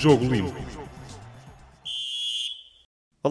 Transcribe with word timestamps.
Jogo 0.00 0.26
Limpo. 0.30 0.59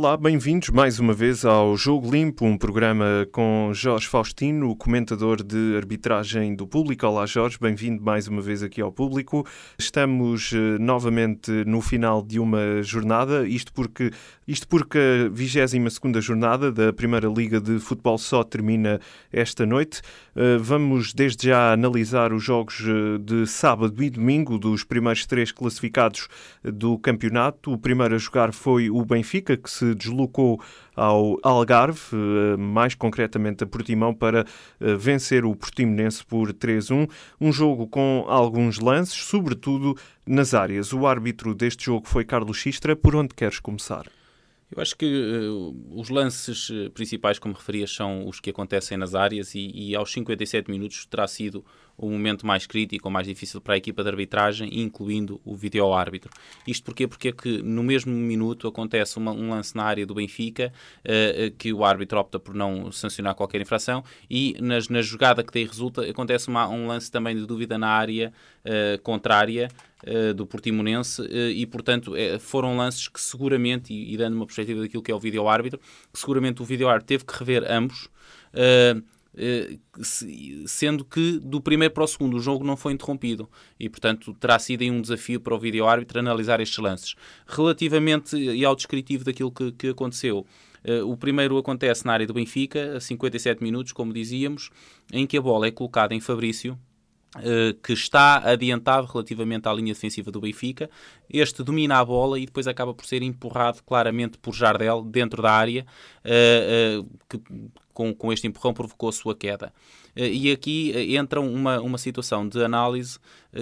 Olá, 0.01 0.15
bem-vindos 0.15 0.69
mais 0.69 0.97
uma 0.97 1.13
vez 1.13 1.43
ao 1.43 1.75
Jogo 1.75 2.09
Limpo, 2.09 2.45
um 2.45 2.57
programa 2.57 3.27
com 3.33 3.71
Jorge 3.73 4.07
Faustino, 4.07 4.73
comentador 4.73 5.43
de 5.43 5.75
arbitragem 5.75 6.55
do 6.55 6.65
público. 6.65 7.05
Olá, 7.05 7.25
Jorge, 7.25 7.57
bem-vindo 7.59 8.01
mais 8.01 8.25
uma 8.25 8.41
vez 8.41 8.63
aqui 8.63 8.79
ao 8.79 8.93
público. 8.93 9.45
Estamos 9.77 10.53
uh, 10.53 10.79
novamente 10.79 11.51
no 11.65 11.81
final 11.81 12.21
de 12.21 12.39
uma 12.39 12.81
jornada, 12.81 13.45
isto 13.45 13.73
porque, 13.73 14.09
isto 14.47 14.69
porque 14.69 14.97
a 14.97 15.29
22 15.29 15.99
jornada 16.23 16.71
da 16.71 16.93
Primeira 16.93 17.27
Liga 17.27 17.59
de 17.59 17.77
Futebol 17.77 18.17
só 18.17 18.41
termina 18.41 19.01
esta 19.33 19.65
noite. 19.65 19.99
Uh, 20.33 20.57
vamos 20.61 21.13
desde 21.13 21.47
já 21.47 21.73
analisar 21.73 22.31
os 22.31 22.41
jogos 22.41 22.79
uh, 22.87 23.19
de 23.19 23.45
sábado 23.45 24.01
e 24.01 24.09
domingo 24.09 24.57
dos 24.57 24.85
primeiros 24.85 25.25
três 25.25 25.51
classificados 25.51 26.29
do 26.63 26.97
campeonato. 26.97 27.73
O 27.73 27.77
primeiro 27.77 28.15
a 28.15 28.17
jogar 28.17 28.53
foi 28.53 28.89
o 28.89 29.03
Benfica, 29.03 29.57
que 29.57 29.69
se 29.69 29.88
deslocou 29.95 30.61
ao 30.95 31.39
Algarve, 31.43 31.99
eh, 32.13 32.57
mais 32.57 32.93
concretamente 32.95 33.63
a 33.63 33.67
Portimão, 33.67 34.13
para 34.13 34.45
eh, 34.79 34.95
vencer 34.95 35.45
o 35.45 35.55
Portimonense 35.55 36.25
por 36.25 36.53
3-1. 36.53 37.09
Um 37.39 37.51
jogo 37.51 37.87
com 37.87 38.25
alguns 38.27 38.79
lances, 38.79 39.15
sobretudo 39.15 39.95
nas 40.25 40.53
áreas. 40.53 40.91
O 40.93 41.07
árbitro 41.07 41.55
deste 41.55 41.85
jogo 41.85 42.07
foi 42.07 42.25
Carlos 42.25 42.57
Xistra. 42.57 42.95
Por 42.95 43.15
onde 43.15 43.33
queres 43.33 43.59
começar? 43.59 44.05
Eu 44.71 44.81
acho 44.81 44.95
que 44.95 45.05
uh, 45.05 45.99
os 45.99 46.09
lances 46.09 46.71
principais, 46.93 47.39
como 47.39 47.55
referias, 47.55 47.91
são 47.91 48.27
os 48.27 48.39
que 48.39 48.51
acontecem 48.51 48.97
nas 48.97 49.15
áreas 49.15 49.55
e, 49.55 49.71
e 49.73 49.95
aos 49.95 50.11
57 50.11 50.69
minutos 50.69 51.05
terá 51.07 51.27
sido 51.27 51.65
o 51.99 52.09
momento 52.09 52.47
mais 52.47 52.65
crítico 52.65 53.07
ou 53.07 53.11
mais 53.11 53.27
difícil 53.27 53.59
para 53.59 53.73
a 53.73 53.77
equipa 53.77 54.01
de 54.01 54.09
arbitragem, 54.09 54.79
incluindo 54.79 55.39
o 55.43 55.55
vídeo-árbitro. 55.55 56.31
Isto 56.65 56.85
porquê? 56.85 57.07
Porque 57.07 57.27
é 57.27 57.31
que 57.31 57.61
no 57.61 57.83
mesmo 57.83 58.13
minuto 58.13 58.67
acontece 58.67 59.17
uma, 59.17 59.31
um 59.31 59.49
lance 59.49 59.75
na 59.75 59.83
área 59.83 60.05
do 60.05 60.13
Benfica, 60.13 60.71
uh, 61.03 61.51
que 61.57 61.73
o 61.73 61.83
árbitro 61.83 62.17
opta 62.17 62.39
por 62.39 62.55
não 62.55 62.91
sancionar 62.91 63.35
qualquer 63.35 63.59
infração, 63.59 64.03
e 64.29 64.55
nas, 64.61 64.87
na 64.87 65.01
jogada 65.01 65.43
que 65.43 65.53
daí 65.53 65.65
resulta, 65.65 66.09
acontece 66.09 66.47
uma, 66.47 66.67
um 66.69 66.87
lance 66.87 67.11
também 67.11 67.35
de 67.35 67.45
dúvida 67.45 67.77
na 67.77 67.89
área 67.89 68.31
uh, 68.63 69.01
contrária, 69.01 69.69
do 70.33 70.47
Portimonense 70.47 71.21
e, 71.53 71.65
portanto, 71.65 72.13
foram 72.39 72.77
lances 72.77 73.09
que 73.09 73.19
seguramente, 73.19 73.93
e, 73.93 74.15
dando 74.15 74.33
uma 74.33 74.45
perspectiva 74.45 74.79
daquilo 74.79 75.03
que 75.03 75.11
é 75.11 75.13
o 75.13 75.19
vídeo-árbitro, 75.19 75.77
que 76.13 76.17
seguramente 76.17 76.61
o 76.61 76.65
vídeo-árbitro 76.65 77.05
teve 77.05 77.25
que 77.25 77.37
rever 77.37 77.69
ambos. 77.69 78.07
Eh, 79.41 79.77
sendo 80.67 81.05
que 81.05 81.39
do 81.39 81.61
primeiro 81.61 81.93
para 81.93 82.03
o 82.03 82.07
segundo 82.07 82.35
o 82.35 82.41
jogo 82.41 82.65
não 82.65 82.75
foi 82.75 82.91
interrompido 82.91 83.49
e, 83.79 83.87
portanto, 83.87 84.33
terá 84.33 84.59
sido 84.59 84.83
um 84.83 85.01
desafio 85.01 85.39
para 85.39 85.55
o 85.55 85.59
vídeo-árbitro 85.59 86.19
analisar 86.19 86.59
estes 86.59 86.77
lances. 86.77 87.15
Relativamente 87.47 88.35
e 88.35 88.65
ao 88.65 88.75
descritivo 88.75 89.23
daquilo 89.23 89.49
que, 89.49 89.71
que 89.71 89.87
aconteceu, 89.87 90.45
eh, 90.83 91.01
o 91.03 91.15
primeiro 91.15 91.57
acontece 91.57 92.05
na 92.05 92.11
área 92.11 92.27
do 92.27 92.33
Benfica, 92.33 92.97
a 92.97 92.99
57 92.99 93.63
minutos, 93.63 93.93
como 93.93 94.11
dizíamos, 94.11 94.71
em 95.09 95.25
que 95.25 95.37
a 95.37 95.41
bola 95.41 95.67
é 95.67 95.71
colocada 95.71 96.13
em 96.13 96.19
Fabrício, 96.19 96.77
que 97.83 97.93
está 97.93 98.37
adiantado 98.37 99.05
relativamente 99.05 99.69
à 99.69 99.73
linha 99.73 99.93
defensiva 99.93 100.31
do 100.31 100.41
Benfica. 100.41 100.89
Este 101.29 101.61
domina 101.61 101.99
a 101.99 102.03
bola 102.03 102.39
e 102.39 102.45
depois 102.47 102.67
acaba 102.67 102.91
por 102.91 103.05
ser 103.05 103.21
empurrado 103.21 103.83
claramente 103.83 104.39
por 104.39 104.55
Jardel 104.55 105.03
dentro 105.03 105.39
da 105.39 105.51
área, 105.51 105.85
que 107.29 107.39
com, 107.99 108.13
com 108.13 108.31
este 108.31 108.47
empurrão 108.47 108.73
provocou 108.73 109.09
a 109.09 109.11
sua 109.11 109.35
queda. 109.35 109.73
Eh, 110.15 110.29
e 110.29 110.51
aqui 110.53 110.93
eh, 110.95 111.17
entra 111.17 111.41
uma, 111.41 111.81
uma 111.81 111.97
situação 111.97 112.47
de 112.47 112.63
análise 112.63 113.19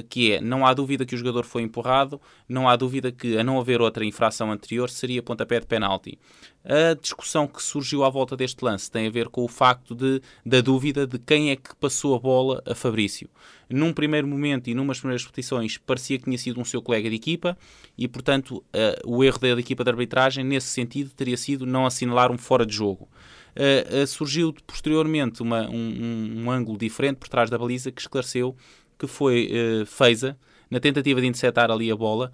que 0.09 0.33
é: 0.33 0.41
não 0.41 0.65
há 0.65 0.73
dúvida 0.73 1.05
que 1.05 1.15
o 1.15 1.17
jogador 1.17 1.43
foi 1.43 1.61
empurrado, 1.61 2.21
não 2.47 2.67
há 2.67 2.75
dúvida 2.75 3.11
que, 3.11 3.37
a 3.37 3.43
não 3.43 3.59
haver 3.59 3.81
outra 3.81 4.05
infração 4.05 4.51
anterior, 4.51 4.89
seria 4.89 5.23
pontapé 5.23 5.59
de 5.59 5.65
penalti. 5.65 6.19
A 6.63 6.93
discussão 6.99 7.47
que 7.47 7.63
surgiu 7.63 8.03
à 8.03 8.09
volta 8.09 8.35
deste 8.35 8.63
lance 8.63 8.91
tem 8.91 9.07
a 9.07 9.09
ver 9.09 9.29
com 9.29 9.41
o 9.43 9.47
facto 9.47 9.95
de, 9.95 10.21
da 10.45 10.59
dúvida 10.59 11.07
de 11.07 11.17
quem 11.17 11.49
é 11.49 11.55
que 11.55 11.73
passou 11.77 12.13
a 12.13 12.19
bola 12.19 12.61
a 12.65 12.75
Fabrício. 12.75 13.29
Num 13.69 13.93
primeiro 13.93 14.27
momento 14.27 14.69
e 14.69 14.73
numas 14.73 14.99
primeiras 14.99 15.23
repetições, 15.23 15.77
parecia 15.77 16.17
que 16.17 16.25
tinha 16.25 16.37
sido 16.37 16.59
um 16.59 16.65
seu 16.65 16.81
colega 16.81 17.09
de 17.09 17.15
equipa 17.15 17.57
e, 17.97 18.05
portanto, 18.05 18.57
uh, 18.57 18.63
o 19.05 19.23
erro 19.23 19.39
da 19.39 19.49
equipa 19.51 19.83
de 19.83 19.89
arbitragem, 19.89 20.43
nesse 20.43 20.67
sentido, 20.67 21.11
teria 21.11 21.37
sido 21.37 21.65
não 21.65 21.85
assinalar 21.85 22.31
um 22.31 22.37
fora 22.37 22.65
de 22.65 22.75
jogo. 22.75 23.07
Uh, 23.55 24.03
uh, 24.03 24.07
surgiu 24.07 24.53
posteriormente 24.65 25.41
uma, 25.41 25.69
um, 25.69 26.43
um, 26.43 26.51
ângulo 26.51 26.77
diferente 26.77 27.17
por 27.17 27.27
trás 27.27 27.49
da 27.49 27.57
baliza 27.57 27.91
que 27.91 28.01
esclareceu 28.01 28.55
que 28.97 29.07
foi 29.07 29.49
uh, 29.51 30.35
na 30.69 30.79
tentativa 30.79 31.21
de 31.21 31.27
interceptar 31.27 31.71
ali 31.71 31.91
a 31.91 31.95
bola, 31.95 32.31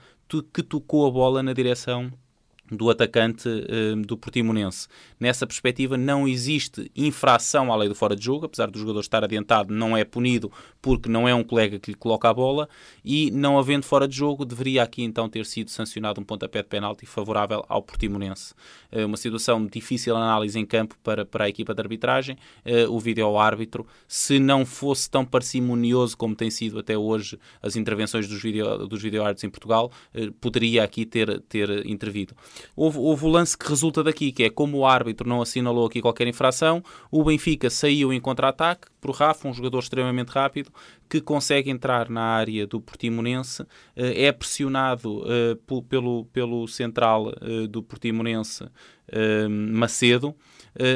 que 0.53 0.63
tocou 0.63 1.05
a 1.05 1.11
bola 1.11 1.43
na 1.43 1.53
direção 1.53 2.11
do 2.71 2.89
atacante 2.89 3.47
uh, 3.47 3.95
do 4.01 4.17
Portimonense. 4.17 4.87
Nessa 5.19 5.45
perspectiva, 5.45 5.97
não 5.97 6.27
existe 6.27 6.91
infração 6.95 7.71
à 7.71 7.75
lei 7.75 7.89
do 7.89 7.95
fora 7.95 8.15
de 8.15 8.23
jogo, 8.23 8.45
apesar 8.45 8.69
do 8.69 8.79
jogador 8.79 9.01
estar 9.01 9.23
adiantado, 9.23 9.73
não 9.73 9.95
é 9.95 10.03
punido 10.03 10.51
porque 10.83 11.07
não 11.07 11.25
é 11.25 11.33
um 11.33 11.45
colega 11.45 11.79
que 11.79 11.91
lhe 11.91 11.97
coloca 11.97 12.29
a 12.29 12.33
bola 12.33 12.67
e, 13.05 13.31
não 13.31 13.57
havendo 13.57 13.85
fora 13.85 14.05
de 14.05 14.17
jogo, 14.17 14.43
deveria 14.43 14.83
aqui 14.83 15.01
então 15.01 15.29
ter 15.29 15.45
sido 15.45 15.71
sancionado 15.71 16.19
um 16.19 16.25
pontapé 16.25 16.61
de 16.61 16.67
penalti 16.67 17.05
favorável 17.05 17.63
ao 17.69 17.81
Portimonense. 17.81 18.53
Uh, 18.91 19.05
uma 19.05 19.15
situação 19.15 19.65
difícil 19.65 20.13
análise 20.13 20.59
em 20.59 20.65
campo 20.65 20.95
para, 21.01 21.25
para 21.25 21.45
a 21.45 21.49
equipa 21.49 21.73
de 21.73 21.81
arbitragem. 21.81 22.37
Uh, 22.65 22.91
o 22.93 22.99
vídeo-árbitro, 22.99 23.87
se 24.09 24.39
não 24.39 24.65
fosse 24.65 25.09
tão 25.09 25.23
parcimonioso 25.23 26.17
como 26.17 26.35
tem 26.35 26.51
sido 26.51 26.79
até 26.79 26.97
hoje 26.97 27.39
as 27.61 27.77
intervenções 27.77 28.27
dos 28.27 28.41
vídeo 28.41 28.85
dos 28.85 29.01
video 29.01 29.23
em 29.23 29.49
Portugal, 29.49 29.89
poderia 30.41 30.83
aqui 30.83 31.05
ter, 31.05 31.39
ter 31.43 31.85
intervido. 31.87 32.35
Houve, 32.75 32.97
houve 32.97 33.25
o 33.25 33.29
lance 33.29 33.57
que 33.57 33.69
resulta 33.69 34.03
daqui, 34.03 34.33
que 34.33 34.43
é 34.43 34.49
como 34.49 34.79
o 34.79 34.85
árbitro 34.85 35.29
não 35.29 35.41
assinalou 35.41 35.85
aqui 35.85 36.01
qualquer 36.01 36.27
infração, 36.27 36.83
o 37.09 37.23
Benfica 37.23 37.69
saiu 37.69 38.11
em 38.11 38.19
contra-ataque 38.19 38.92
por 39.03 39.11
Rafa, 39.11 39.49
um 39.49 39.53
jogador 39.53 39.79
extremamente 39.79 40.29
rápido, 40.29 40.71
que 41.09 41.19
consegue 41.19 41.69
entrar 41.69 42.09
na 42.09 42.21
área 42.21 42.65
do 42.65 42.79
Portimonense, 42.79 43.65
eh, 43.97 44.27
é 44.27 44.31
pressionado 44.31 45.25
eh, 45.27 45.57
pelo, 45.89 46.23
pelo 46.31 46.65
central 46.69 47.33
eh, 47.41 47.67
do 47.67 47.83
Portimonense, 47.83 48.65
Macedo, 49.49 50.33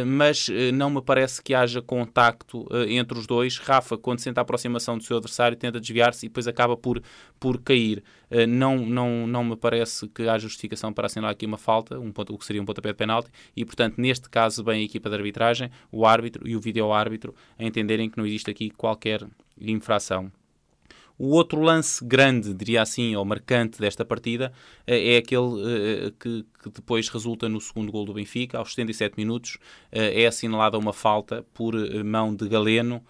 mas 0.05 0.49
eh, 0.49 0.71
não 0.71 0.89
me 0.89 1.01
parece 1.01 1.41
que 1.41 1.53
haja 1.53 1.81
contacto 1.81 2.67
eh, 2.71 2.93
entre 2.93 3.17
os 3.17 3.27
dois. 3.27 3.57
Rafa, 3.57 3.97
quando 3.97 4.19
sente 4.19 4.39
a 4.39 4.41
aproximação 4.41 4.97
do 4.97 5.03
seu 5.03 5.17
adversário, 5.17 5.57
tenta 5.57 5.79
desviar-se 5.79 6.25
e 6.25 6.29
depois 6.29 6.47
acaba 6.47 6.75
por, 6.75 7.01
por 7.39 7.61
cair. 7.61 8.03
Não, 8.49 8.77
não, 8.77 9.25
não 9.25 9.41
me 9.41 9.55
parece 9.55 10.05
que 10.09 10.23
haja 10.23 10.39
justificação 10.39 10.91
para 10.91 11.05
assinalar 11.05 11.31
aqui 11.31 11.45
uma 11.45 11.57
falta, 11.57 11.97
um 11.97 12.11
ponto, 12.11 12.33
o 12.33 12.37
que 12.37 12.45
seria 12.45 12.61
um 12.61 12.65
pontapé 12.65 12.89
de 12.89 12.95
penalti, 12.95 13.29
e 13.55 13.63
portanto, 13.63 13.95
neste 13.97 14.29
caso, 14.29 14.65
bem 14.65 14.81
a 14.81 14.83
equipa 14.83 15.09
de 15.09 15.15
arbitragem, 15.15 15.71
o 15.89 16.05
árbitro 16.05 16.45
e 16.45 16.53
o 16.53 16.59
vídeo-árbitro 16.59 17.33
a 17.57 17.63
entenderem 17.63 18.09
que 18.09 18.17
não 18.17 18.25
existe 18.25 18.51
aqui 18.51 18.69
qualquer 18.69 19.25
infração. 19.61 20.29
O 21.19 21.29
outro 21.29 21.61
lance 21.61 22.05
grande, 22.05 22.53
diria 22.53 22.83
assim, 22.83 23.15
ou 23.15 23.25
marcante 23.25 23.79
desta 23.79 24.05
partida, 24.05 24.53
eh, 24.85 25.15
é 25.15 25.17
aquele 25.17 26.07
eh, 26.07 26.13
que, 26.19 26.45
que 26.61 26.69
depois 26.69 27.09
resulta 27.09 27.49
no 27.49 27.59
segundo 27.59 27.91
gol 27.91 28.05
do 28.05 28.13
Benfica. 28.13 28.59
Aos 28.59 28.75
77 28.75 29.15
minutos 29.17 29.57
eh, 29.91 30.23
é 30.23 30.27
assinalada 30.27 30.77
uma 30.77 30.93
falta 30.93 31.43
por 31.55 31.73
mão 32.03 32.35
de 32.35 32.47
Galeno 32.47 33.03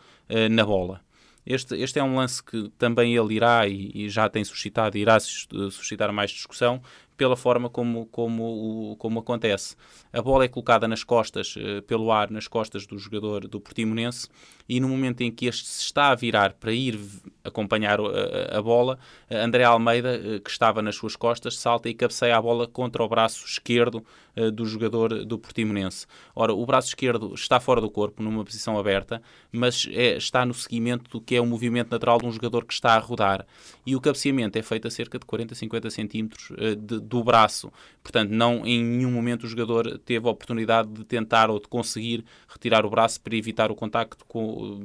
na 0.52 0.66
bola. 0.66 1.02
Este, 1.46 1.76
este 1.76 1.98
é 1.98 2.04
um 2.04 2.18
lance 2.18 2.44
que 2.44 2.70
também 2.78 3.16
ele 3.16 3.36
irá 3.36 3.66
e, 3.66 3.92
e 3.96 4.10
já 4.10 4.28
tem 4.28 4.44
suscitado, 4.44 4.98
irá 4.98 5.18
suscitar 5.20 6.12
mais 6.12 6.30
discussão, 6.32 6.82
pela 7.18 7.36
forma 7.36 7.68
como, 7.68 8.06
como, 8.06 8.96
como 9.00 9.20
acontece. 9.20 9.76
A 10.14 10.22
bola 10.22 10.46
é 10.46 10.48
colocada 10.48 10.88
nas 10.88 11.04
costas, 11.04 11.56
uh, 11.56 11.82
pelo 11.82 12.12
ar, 12.12 12.30
nas 12.30 12.48
costas 12.48 12.86
do 12.86 12.98
jogador 12.98 13.48
do 13.48 13.60
Portimonense, 13.60 14.30
e 14.70 14.80
no 14.80 14.88
momento 14.88 15.22
em 15.22 15.32
que 15.32 15.48
este 15.48 15.68
se 15.68 15.82
está 15.82 16.10
a 16.10 16.16
virar 16.16 16.54
para 16.54 16.72
ir 16.72 17.00
acompanhar 17.44 18.00
a, 18.00 18.58
a 18.58 18.62
bola, 18.62 19.00
André 19.30 19.64
Almeida, 19.64 20.20
uh, 20.20 20.40
que 20.40 20.50
estava 20.50 20.82
nas 20.82 20.96
suas 20.96 21.16
costas, 21.16 21.58
salta 21.58 21.90
e 21.90 21.94
cabeceia 21.96 22.38
a 22.38 22.42
bola 22.42 22.68
contra 22.68 23.04
o 23.04 23.10
braço 23.10 23.46
esquerdo 23.46 24.06
do 24.54 24.68
jogador 24.68 25.26
do 25.26 25.40
Portimonense. 25.40 26.06
Ora, 26.36 26.54
o 26.54 26.64
braço 26.64 26.90
esquerdo 26.90 27.34
está 27.34 27.60
fora 27.60 27.82
do 27.82 27.90
corpo, 27.90 28.22
numa 28.22 28.46
posição 28.46 28.78
aberta, 28.78 29.20
mas 29.52 29.88
é, 29.92 30.16
está 30.16 30.46
no 30.46 30.54
seguimento 30.54 31.10
do 31.10 31.20
que 31.20 31.36
é 31.36 31.42
o 31.42 31.46
movimento 31.48 31.90
natural 31.90 32.20
de 32.20 32.28
um 32.28 32.32
jogador 32.32 32.64
que 32.64 32.72
está 32.72 32.94
a 32.94 33.00
rodar. 33.00 33.48
E 33.84 33.96
o 33.96 34.00
cabeceamento 34.00 34.56
é 34.60 34.62
feito 34.62 34.88
a 34.88 34.92
cerca 34.92 35.18
de 35.18 35.26
40, 35.26 35.56
50 35.56 35.90
centímetros 35.90 36.52
de, 36.78 37.00
do 37.08 37.24
braço. 37.24 37.72
Portanto, 38.04 38.30
não 38.32 38.66
em 38.66 38.84
nenhum 38.84 39.12
momento 39.12 39.44
o 39.44 39.48
jogador 39.48 39.98
teve 40.00 40.28
a 40.28 40.32
oportunidade 40.32 40.90
de 40.90 41.04
tentar 41.04 41.50
ou 41.50 41.60
de 41.60 41.68
conseguir 41.68 42.24
retirar 42.48 42.86
o 42.86 42.90
braço 42.90 43.22
para 43.22 43.36
evitar 43.36 43.72
o 43.72 43.76
contacto 43.76 44.26
com, 44.26 44.80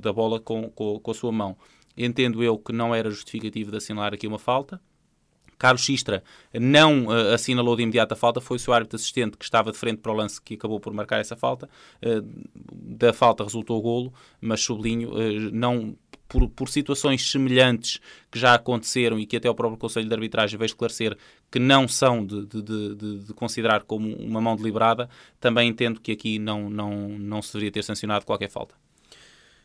da 0.00 0.12
bola 0.12 0.40
com, 0.40 0.70
com, 0.70 0.98
com 0.98 1.10
a 1.10 1.14
sua 1.14 1.32
mão. 1.32 1.56
Entendo 1.96 2.42
eu 2.42 2.58
que 2.58 2.72
não 2.72 2.94
era 2.94 3.10
justificativo 3.10 3.70
de 3.70 3.78
assinalar 3.78 4.12
aqui 4.12 4.26
uma 4.26 4.38
falta. 4.38 4.80
Carlos 5.58 5.82
Xistra 5.82 6.22
não 6.52 7.06
uh, 7.06 7.32
assinalou 7.32 7.76
de 7.76 7.82
imediato 7.82 8.12
a 8.12 8.16
falta, 8.16 8.40
foi 8.40 8.56
o 8.56 8.60
seu 8.60 8.74
árbitro 8.74 8.96
assistente 8.96 9.36
que 9.36 9.44
estava 9.44 9.72
de 9.72 9.78
frente 9.78 9.98
para 9.98 10.12
o 10.12 10.14
lance 10.14 10.40
que 10.40 10.54
acabou 10.54 10.78
por 10.78 10.92
marcar 10.92 11.18
essa 11.18 11.36
falta. 11.36 11.68
Uh, 12.04 12.22
da 12.70 13.12
falta 13.12 13.42
resultou 13.42 13.78
o 13.78 13.82
golo, 13.82 14.12
mas 14.40 14.60
sublinho, 14.60 15.12
uh, 15.12 15.50
não 15.52 15.96
por, 16.28 16.48
por 16.48 16.68
situações 16.68 17.30
semelhantes 17.30 18.00
que 18.30 18.38
já 18.38 18.54
aconteceram 18.54 19.18
e 19.18 19.26
que 19.26 19.36
até 19.36 19.48
o 19.48 19.54
próprio 19.54 19.78
Conselho 19.78 20.08
de 20.08 20.14
Arbitragem 20.14 20.58
veio 20.58 20.66
esclarecer 20.66 21.16
que 21.50 21.58
não 21.58 21.86
são 21.86 22.24
de, 22.24 22.46
de, 22.46 22.62
de, 22.62 23.18
de, 23.24 23.34
considerar 23.34 23.82
como 23.82 24.14
uma 24.16 24.40
mão 24.40 24.56
deliberada, 24.56 25.08
também 25.40 25.68
entendo 25.68 26.00
que 26.00 26.12
aqui 26.12 26.38
não, 26.38 26.68
não, 26.68 27.08
não 27.08 27.42
se 27.42 27.52
deveria 27.52 27.72
ter 27.72 27.84
sancionado 27.84 28.24
qualquer 28.24 28.50
falta. 28.50 28.74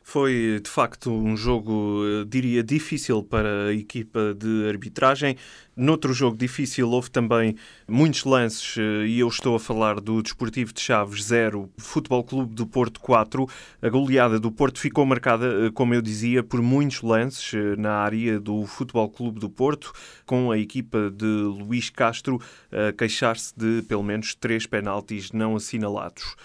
Foi 0.04 0.60
de 0.62 0.70
facto 0.70 1.12
um 1.12 1.38
jogo, 1.38 2.04
eh, 2.06 2.26
diria, 2.28 2.64
difícil 2.64 3.24
para 3.24 3.68
a 3.68 3.74
equipa 3.74 4.34
de 4.34 4.68
arbitragem. 4.68 5.38
Noutro 5.82 6.14
jogo 6.14 6.38
difícil 6.38 6.88
houve 6.92 7.10
também 7.10 7.56
muitos 7.88 8.24
lances 8.24 8.78
eh, 8.78 9.08
e 9.08 9.20
eu 9.20 9.28
estou 9.28 9.56
a 9.56 9.60
falar 9.60 10.00
do 10.00 10.22
Desportivo 10.22 10.72
de 10.72 10.80
Chaves 10.80 11.24
0, 11.24 11.72
Futebol 11.76 12.24
Clube 12.24 12.54
do 12.54 12.68
Porto 12.68 13.00
4. 13.00 13.48
A 13.82 13.90
goleada 13.90 14.40
do 14.40 14.52
Porto 14.52 14.80
ficou 14.80 15.04
marcada, 15.08 15.48
eh, 15.48 15.72
como 15.74 15.96
eu 15.96 16.02
dizia, 16.04 16.44
por 16.44 16.62
muitos 16.62 17.02
lances 17.02 17.54
na 17.80 17.94
área 17.94 18.40
do 18.40 18.64
Futebol 18.68 19.10
Clube 19.10 19.40
do 19.40 19.50
Porto, 19.50 19.92
com 20.24 20.52
a 20.52 20.58
equipa 20.60 21.10
de 21.10 21.26
Luís 21.26 21.90
Castro 21.90 22.40
a 22.72 22.94
queixar-se 22.94 23.52
de 23.58 23.82
pelo 23.82 24.04
menos 24.04 24.36
três 24.36 24.68
penaltis 24.68 25.32
não 25.32 25.56
assinalados. 25.56 26.36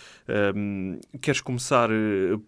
Um, 0.57 0.99
queres 1.21 1.41
começar 1.41 1.89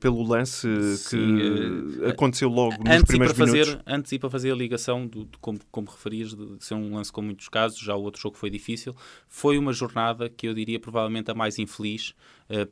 pelo 0.01 0.23
lance 0.27 0.67
que 0.67 0.97
Sim, 0.97 2.05
aconteceu 2.09 2.49
logo 2.49 2.83
nos 2.83 3.03
primeiros 3.05 3.37
fazer, 3.37 3.67
minutos. 3.67 3.85
Antes 3.87 4.11
de 4.11 4.19
para 4.19 4.31
fazer 4.31 4.51
a 4.51 4.57
ligação, 4.57 5.07
do, 5.07 5.29
como, 5.41 5.61
como 5.71 5.89
referias, 5.89 6.35
de, 6.35 6.57
de 6.57 6.65
ser 6.65 6.78
um 6.79 6.95
lance 6.95 7.13
com 7.13 7.23
muitos 7.23 7.49
casos, 7.49 7.79
já 7.79 7.95
o 7.95 8.03
outro 8.03 8.21
jogo 8.21 8.37
foi 8.37 8.51
difícil, 8.51 8.95
foi 9.29 9.59
uma 9.59 9.73
jornada 9.73 10.29
que 10.29 10.49
eu 10.49 10.55
diria 10.55 10.81
provavelmente 10.81 11.31
a 11.31 11.35
mais 11.35 11.59
infeliz 11.59 12.15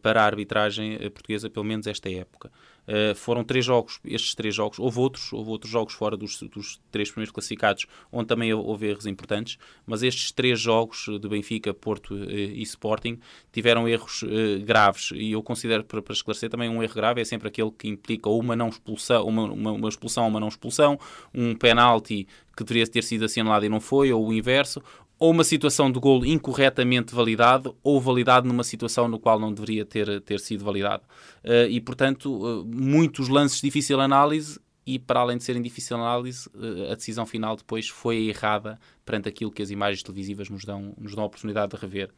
para 0.03 0.23
a 0.23 0.25
arbitragem 0.25 0.97
uh, 0.97 1.11
portuguesa, 1.11 1.51
pelo 1.51 1.65
menos 1.65 1.87
esta 1.87 2.11
época. 2.11 2.51
Uh, 2.87 3.15
foram 3.17 3.43
três 3.43 3.65
jogos, 3.65 3.99
estes 4.05 4.35
três 4.35 4.55
jogos, 4.55 4.79
houve 4.79 5.01
outros, 5.01 5.33
houve 5.33 5.51
outros 5.51 5.71
jogos 5.71 5.93
fora 5.93 6.17
dos, 6.17 6.41
dos 6.43 6.81
três 6.91 7.11
primeiros 7.11 7.33
classificados, 7.33 7.85
onde 8.13 8.29
também 8.29 8.55
houve 8.55 8.87
erros 8.87 9.07
importantes, 9.07 9.59
mas 9.85 10.05
estes 10.05 10.31
três 10.31 10.61
jogos 10.61 11.07
de 11.21 11.29
Benfica, 11.29 11.75
Porto 11.75 12.15
uh, 12.15 12.31
e 12.31 12.63
Sporting 12.63 13.19
tiveram 13.53 13.89
erros 13.89 14.23
uh, 14.23 14.65
graves, 14.65 15.11
e 15.15 15.33
eu 15.33 15.43
considero, 15.43 15.83
para, 15.83 16.01
para, 16.01 16.13
esclarecer, 16.13 16.49
também 16.49 16.69
um 16.69 16.81
erro 16.81 16.95
grave 16.95 17.21
é 17.21 17.25
sempre 17.25 17.49
aquele 17.49 17.73
que 17.73 17.89
implica 17.89 18.31
uma 18.31 18.55
não 18.55 18.69
expulsão, 18.69 19.27
uma, 19.27 19.43
uma, 19.51 19.73
uma 19.73 19.89
expulsão, 19.89 20.29
uma 20.29 20.39
não 20.39 20.49
expulsão, 20.49 20.97
um 21.35 21.57
penalti 21.57 22.29
que 22.57 22.65
deveria 22.65 22.87
ter 22.87 23.03
sido 23.03 23.25
assinalado 23.25 23.67
e 23.67 23.69
não 23.69 23.81
foi, 23.81 24.13
ou 24.13 24.29
o 24.29 24.33
inverso, 24.33 24.83
ou 25.19 25.31
uma 25.31 25.45
situação 25.45 25.91
de 25.91 25.99
golo 25.99 26.27
incorretamente 26.27 27.15
validado 27.15 27.77
ou 27.83 28.01
validado 28.01 28.47
numa 28.47 28.65
situação 28.65 29.09
no 29.09 29.19
qual 29.19 29.41
não 29.41 29.53
deveria 29.53 29.85
ter, 29.85 30.21
ter 30.21 30.41
sido 30.41 30.65
validado. 30.65 31.05
Uh, 31.45 31.69
e, 31.71 31.81
portanto, 31.81 32.31
uh, 32.31 32.65
muitos 32.65 33.29
lances 33.29 33.61
difícil 33.61 34.01
análise 34.01 34.61
e, 34.87 34.99
para 34.99 35.21
além 35.21 35.39
de 35.39 35.45
serem 35.45 35.63
difícil 35.63 35.97
análise, 35.97 36.49
uh, 36.55 36.93
a 36.93 36.95
decisão 36.95 37.25
final 37.25 37.57
depois 37.57 37.89
foi 37.89 38.29
errada 38.29 38.79
perante 39.05 39.29
aquilo 39.29 39.51
que 39.51 39.63
as 39.63 39.71
imagens 39.71 40.03
televisivas 40.03 40.51
nos 40.51 40.65
dão, 40.65 40.95
nos 40.99 41.15
dão 41.15 41.25
a 41.25 41.27
oportunidade 41.27 41.75
de 41.75 41.81
rever. 41.81 42.11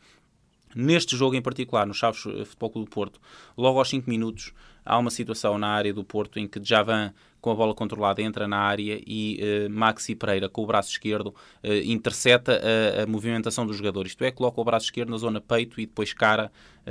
Neste 0.75 1.17
jogo 1.17 1.35
em 1.35 1.43
particular, 1.43 1.87
no 1.87 1.95
Chaves 1.95 2.21
Futebol 2.21 2.71
Clube 2.71 2.91
do 2.91 2.95
Porto, 2.95 3.21
logo 3.57 3.79
aos 3.79 3.89
5 3.89 4.09
minutos, 4.09 4.53
há 4.85 4.99
uma 4.99 5.11
situação 5.11 5.59
na 5.59 5.69
área 5.69 5.93
do 5.93 6.05
Porto 6.05 6.39
em 6.39 6.47
que 6.47 6.63
Javan 6.63 7.13
com 7.41 7.51
a 7.51 7.55
bola 7.55 7.75
controlada, 7.75 8.21
entra 8.21 8.49
na 8.49 8.59
área 8.59 9.01
e 9.07 9.41
uh, 9.41 9.71
Maxi 9.71 10.15
Pereira, 10.15 10.49
com 10.49 10.63
o 10.63 10.67
braço 10.67 10.91
esquerdo, 10.91 11.29
uh, 11.29 11.73
intercepta 11.85 12.61
a, 12.61 13.03
a, 13.03 13.07
movimentação 13.07 13.67
do 13.67 13.73
jogador. 13.73 14.07
Isto 14.07 14.25
é, 14.25 14.31
coloca 14.31 14.61
o 14.61 14.65
braço 14.65 14.87
esquerdo 14.87 15.11
na 15.11 15.17
zona 15.17 15.41
peito 15.41 15.81
e 15.81 15.87
depois 15.87 16.13
cara 16.13 16.51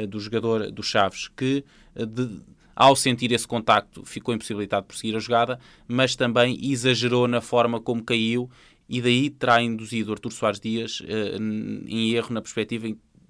do 0.09 0.19
jogador 0.19 0.71
do 0.71 0.83
Chaves, 0.83 1.27
que 1.27 1.65
de, 1.95 2.41
ao 2.75 2.95
sentir 2.95 3.31
esse 3.31 3.47
contacto 3.47 4.05
ficou 4.05 4.33
impossibilitado 4.33 4.83
de 4.83 4.87
prosseguir 4.89 5.15
a 5.15 5.19
jogada, 5.19 5.59
mas 5.87 6.15
também 6.15 6.57
exagerou 6.61 7.27
na 7.27 7.41
forma 7.41 7.81
como 7.81 8.03
caiu 8.03 8.49
e 8.87 9.01
daí 9.01 9.31
terá 9.31 9.61
induzido 9.61 10.11
Artur 10.11 10.31
Soares 10.31 10.59
Dias 10.59 11.01
em 11.87 12.11
erro 12.11 12.31
na 12.31 12.41
perspectiva 12.41 12.87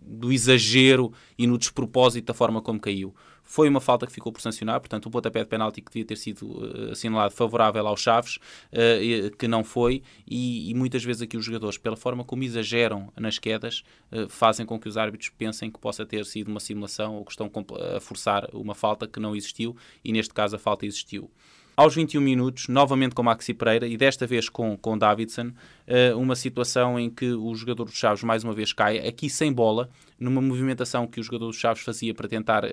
do 0.08 0.32
exagero 0.32 1.12
e 1.38 1.46
no 1.46 1.58
despropósito 1.58 2.28
da 2.28 2.34
forma 2.34 2.62
como 2.62 2.80
caiu. 2.80 3.14
Foi 3.44 3.70
uma 3.70 3.80
falta 3.80 4.06
que 4.06 4.12
ficou 4.12 4.32
por 4.32 4.42
sancionar, 4.42 4.80
portanto, 4.82 5.06
o 5.06 5.10
pontapé 5.10 5.40
de 5.42 5.50
penalti 5.50 5.82
que 5.82 5.90
devia 5.90 6.06
ter 6.06 6.18
sido 6.18 6.44
uh, 6.44 6.92
assinalado 6.92 7.34
favorável 7.34 7.88
aos 7.88 8.02
Chaves, 8.02 8.36
uh, 8.36 9.36
que 9.38 9.48
não 9.48 9.64
foi, 9.64 10.04
e, 10.28 10.74
muitas 10.76 11.04
vezes 11.04 11.22
aqui 11.22 11.38
os 11.38 11.46
jogadores, 11.46 11.78
pela 11.78 11.96
forma 11.96 12.26
como 12.26 12.44
exageram 12.44 13.12
nas 13.16 13.40
quedas, 13.40 13.84
fazem 14.30 14.66
com 14.66 14.78
que 14.80 14.90
os 14.90 14.98
árbitros 14.98 15.30
pensem 15.30 15.72
que 15.72 15.80
possa 15.80 16.06
ter 16.06 16.26
sido 16.26 16.50
uma 16.50 16.60
simulação 16.60 17.16
ou 17.16 17.26
que 17.26 17.32
estão 17.32 17.50
a 17.96 18.00
forçar 18.02 18.50
uma 18.54 18.76
falta 18.76 19.08
que 19.08 19.20
não 19.20 19.36
existiu, 19.36 19.76
e 20.04 20.12
neste 20.12 20.34
caso 20.34 20.58
a 20.58 20.60
falta 20.60 20.86
existiu 20.86 21.32
aos 21.78 21.94
21 21.94 22.20
minutos, 22.20 22.68
novamente 22.68 23.14
com 23.14 23.22
Maxi 23.22 23.54
Pereira 23.54 23.88
e 23.88 23.96
desta 23.96 24.26
vez 24.26 24.50
com, 24.50 24.76
com 24.76 24.98
Davidson, 24.98 25.52
uh, 25.88 26.18
uma 26.18 26.36
situação 26.36 27.00
em 27.00 27.08
que 27.08 27.32
o 27.32 27.54
jogador 27.54 27.84
dos 27.86 27.94
Chaves 27.94 28.24
mais 28.24 28.44
uma 28.44 28.52
vez 28.52 28.74
cai, 28.74 28.98
aqui 29.08 29.30
sem 29.30 29.54
bola, 29.54 29.88
numa 30.20 30.42
movimentação 30.42 31.06
que 31.06 31.20
o 31.20 31.24
jogador 31.24 31.46
dos 31.46 31.58
Chaves 31.58 31.84
fazia 31.84 32.16
para 32.16 32.28
tentar 32.28 32.66
uh, 32.66 32.68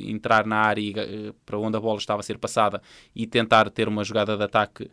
entrar 0.00 0.44
na 0.44 0.56
área 0.56 0.82
uh, 0.82 1.34
para 1.46 1.56
onde 1.60 1.76
a 1.76 1.80
bola 1.80 1.98
estava 1.98 2.18
a 2.18 2.22
ser 2.24 2.36
passada 2.36 2.82
e 3.14 3.24
tentar 3.24 3.70
ter 3.70 3.86
uma 3.86 4.02
jogada 4.02 4.36
de 4.36 4.42
ataque 4.42 4.90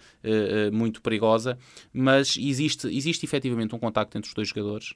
muito 0.71 1.01
perigosa, 1.01 1.57
mas 1.91 2.38
existe, 2.38 2.88
existe 2.95 3.25
efetivamente 3.25 3.73
um 3.73 3.79
contacto 3.79 4.17
entre 4.17 4.27
os 4.27 4.35
dois 4.35 4.49
jogadores 4.49 4.93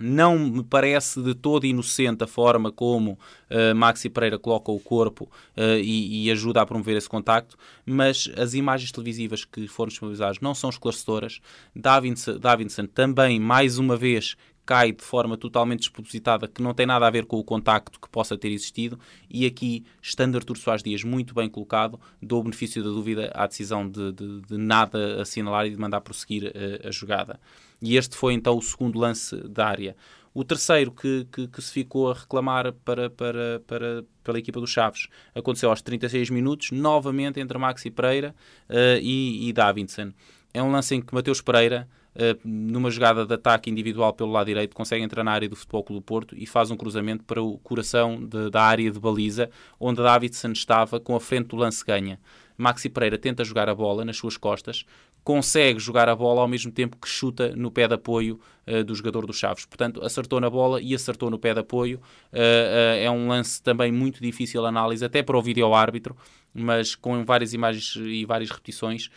não 0.00 0.38
me 0.38 0.64
parece 0.64 1.22
de 1.22 1.34
todo 1.34 1.66
inocente 1.66 2.24
a 2.24 2.26
forma 2.26 2.72
como 2.72 3.12
uh, 3.50 3.74
Maxi 3.74 4.08
Pereira 4.08 4.38
coloca 4.38 4.72
o 4.72 4.80
corpo 4.80 5.24
uh, 5.56 5.78
e, 5.80 6.26
e, 6.26 6.30
ajuda 6.30 6.62
a 6.62 6.66
promover 6.66 6.96
esse 6.96 7.08
contacto, 7.08 7.56
mas 7.84 8.30
as 8.36 8.54
imagens 8.54 8.90
televisivas 8.90 9.44
que 9.44 9.68
foram 9.68 9.88
disponibilizadas 9.88 10.40
não 10.40 10.54
são 10.54 10.70
esclarecedoras. 10.70 11.40
Davinson, 11.74 12.38
Davinson 12.38 12.86
também, 12.86 13.38
mais 13.38 13.78
uma 13.78 13.96
vez, 13.96 14.36
cai 14.64 14.92
de 14.92 15.02
forma 15.02 15.36
totalmente 15.36 15.80
despropositada, 15.80 16.46
que 16.46 16.62
não 16.62 16.72
tem 16.72 16.86
nada 16.86 17.06
a 17.06 17.10
ver 17.10 17.26
com 17.26 17.38
o 17.38 17.44
contacto 17.44 18.00
que 18.00 18.08
possa 18.08 18.36
ter 18.38 18.50
existido, 18.50 18.98
e 19.28 19.44
aqui, 19.44 19.84
estando 20.00 20.36
Artur 20.36 20.56
Soares 20.56 20.82
Dias 20.82 21.02
muito 21.04 21.34
bem 21.34 21.48
colocado, 21.48 22.00
dou 22.20 22.40
o 22.40 22.44
benefício 22.44 22.82
da 22.82 22.90
dúvida 22.90 23.30
à 23.34 23.46
decisão 23.46 23.88
de, 23.88 24.12
de, 24.12 24.40
de 24.42 24.56
nada 24.56 25.20
assinalar 25.20 25.66
e 25.66 25.70
de 25.70 25.76
mandar 25.76 26.00
prosseguir 26.00 26.52
a, 26.84 26.88
a 26.88 26.90
jogada. 26.90 27.40
E 27.80 27.96
este 27.96 28.16
foi 28.16 28.34
então 28.34 28.56
o 28.56 28.62
segundo 28.62 28.98
lance 28.98 29.36
da 29.48 29.66
área. 29.66 29.96
O 30.34 30.44
terceiro 30.44 30.90
que, 30.90 31.26
que, 31.30 31.46
que, 31.46 31.60
se 31.60 31.70
ficou 31.70 32.10
a 32.10 32.14
reclamar 32.14 32.72
para, 32.72 33.10
para, 33.10 33.60
para, 33.66 34.04
pela 34.24 34.38
equipa 34.38 34.60
dos 34.60 34.70
Chaves 34.70 35.08
aconteceu 35.34 35.68
aos 35.68 35.82
36 35.82 36.30
minutos, 36.30 36.70
novamente 36.70 37.38
entre 37.38 37.58
Maxi 37.58 37.90
Pereira 37.90 38.34
uh, 38.70 38.98
e, 39.02 39.48
e 39.48 39.52
Davidson. 39.52 40.12
É 40.54 40.62
um 40.62 40.70
lance 40.70 40.94
em 40.94 41.02
que 41.02 41.14
Mateus 41.14 41.42
Pereira, 41.42 41.86
uh, 41.86 42.01
numa 42.44 42.90
jogada 42.90 43.24
de 43.24 43.34
ataque 43.34 43.70
individual 43.70 44.12
pelo 44.12 44.30
lado 44.30 44.46
direito, 44.46 44.76
consegue 44.76 45.02
entrar 45.02 45.24
na 45.24 45.32
área 45.32 45.48
do 45.48 45.56
Futebol 45.56 45.82
Clube 45.82 46.04
Porto 46.04 46.36
e 46.36 46.46
faz 46.46 46.70
um 46.70 46.76
cruzamento 46.76 47.24
para 47.24 47.42
o 47.42 47.58
coração 47.58 48.22
de, 48.22 48.50
da 48.50 48.62
área 48.62 48.90
de 48.90 48.98
baliza, 48.98 49.50
onde 49.80 50.02
Davidson 50.02 50.52
estava 50.52 51.00
com 51.00 51.16
a 51.16 51.20
frente 51.20 51.48
do 51.48 51.56
lance 51.56 51.84
ganha. 51.84 52.18
Maxi 52.56 52.88
Pereira 52.88 53.18
tenta 53.18 53.44
jogar 53.44 53.68
a 53.68 53.74
bola 53.74 54.04
nas 54.04 54.16
suas 54.16 54.36
costas, 54.36 54.84
consegue 55.24 55.78
jogar 55.78 56.08
a 56.08 56.16
bola 56.16 56.40
ao 56.40 56.48
mesmo 56.48 56.72
tempo 56.72 56.96
que 56.96 57.08
chuta 57.08 57.54
no 57.54 57.70
pé 57.70 57.86
de 57.86 57.94
apoio 57.94 58.40
uh, 58.66 58.82
do 58.82 58.94
jogador 58.94 59.26
dos 59.26 59.38
Chaves. 59.38 59.64
Portanto, 59.64 60.02
acertou 60.04 60.40
na 60.40 60.50
bola 60.50 60.80
e 60.80 60.94
acertou 60.94 61.30
no 61.30 61.38
pé 61.38 61.54
de 61.54 61.60
apoio. 61.60 61.98
Uh, 62.32 62.36
uh, 62.36 62.98
é 62.98 63.10
um 63.10 63.28
lance 63.28 63.62
também 63.62 63.92
muito 63.92 64.20
difícil 64.20 64.60
de 64.60 64.68
análise, 64.68 65.04
até 65.04 65.22
para 65.22 65.38
o 65.38 65.42
vídeo-árbitro, 65.42 66.16
mas 66.52 66.94
com 66.94 67.24
várias 67.24 67.54
imagens 67.54 67.96
e 67.96 68.26
várias 68.26 68.50
repetições 68.50 69.08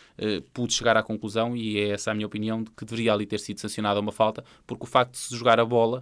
pude 0.54 0.74
chegar 0.74 0.96
à 0.96 1.04
conclusão, 1.04 1.56
e 1.56 1.78
é 1.78 1.90
essa 1.90 2.12
a 2.12 2.14
minha 2.14 2.26
opinião, 2.26 2.64
de 2.64 2.72
que 2.72 2.86
deveria 2.86 3.12
ali 3.12 3.26
ter 3.26 3.40
sido 3.40 3.60
sancionada 3.60 4.00
uma 4.00 4.14
falta, 4.14 4.42
porque 4.66 4.86
o 4.86 4.88
facto 4.88 5.12
de 5.12 5.18
se 5.18 5.36
jogar 5.36 5.60
a 5.60 5.66
bola 5.66 6.02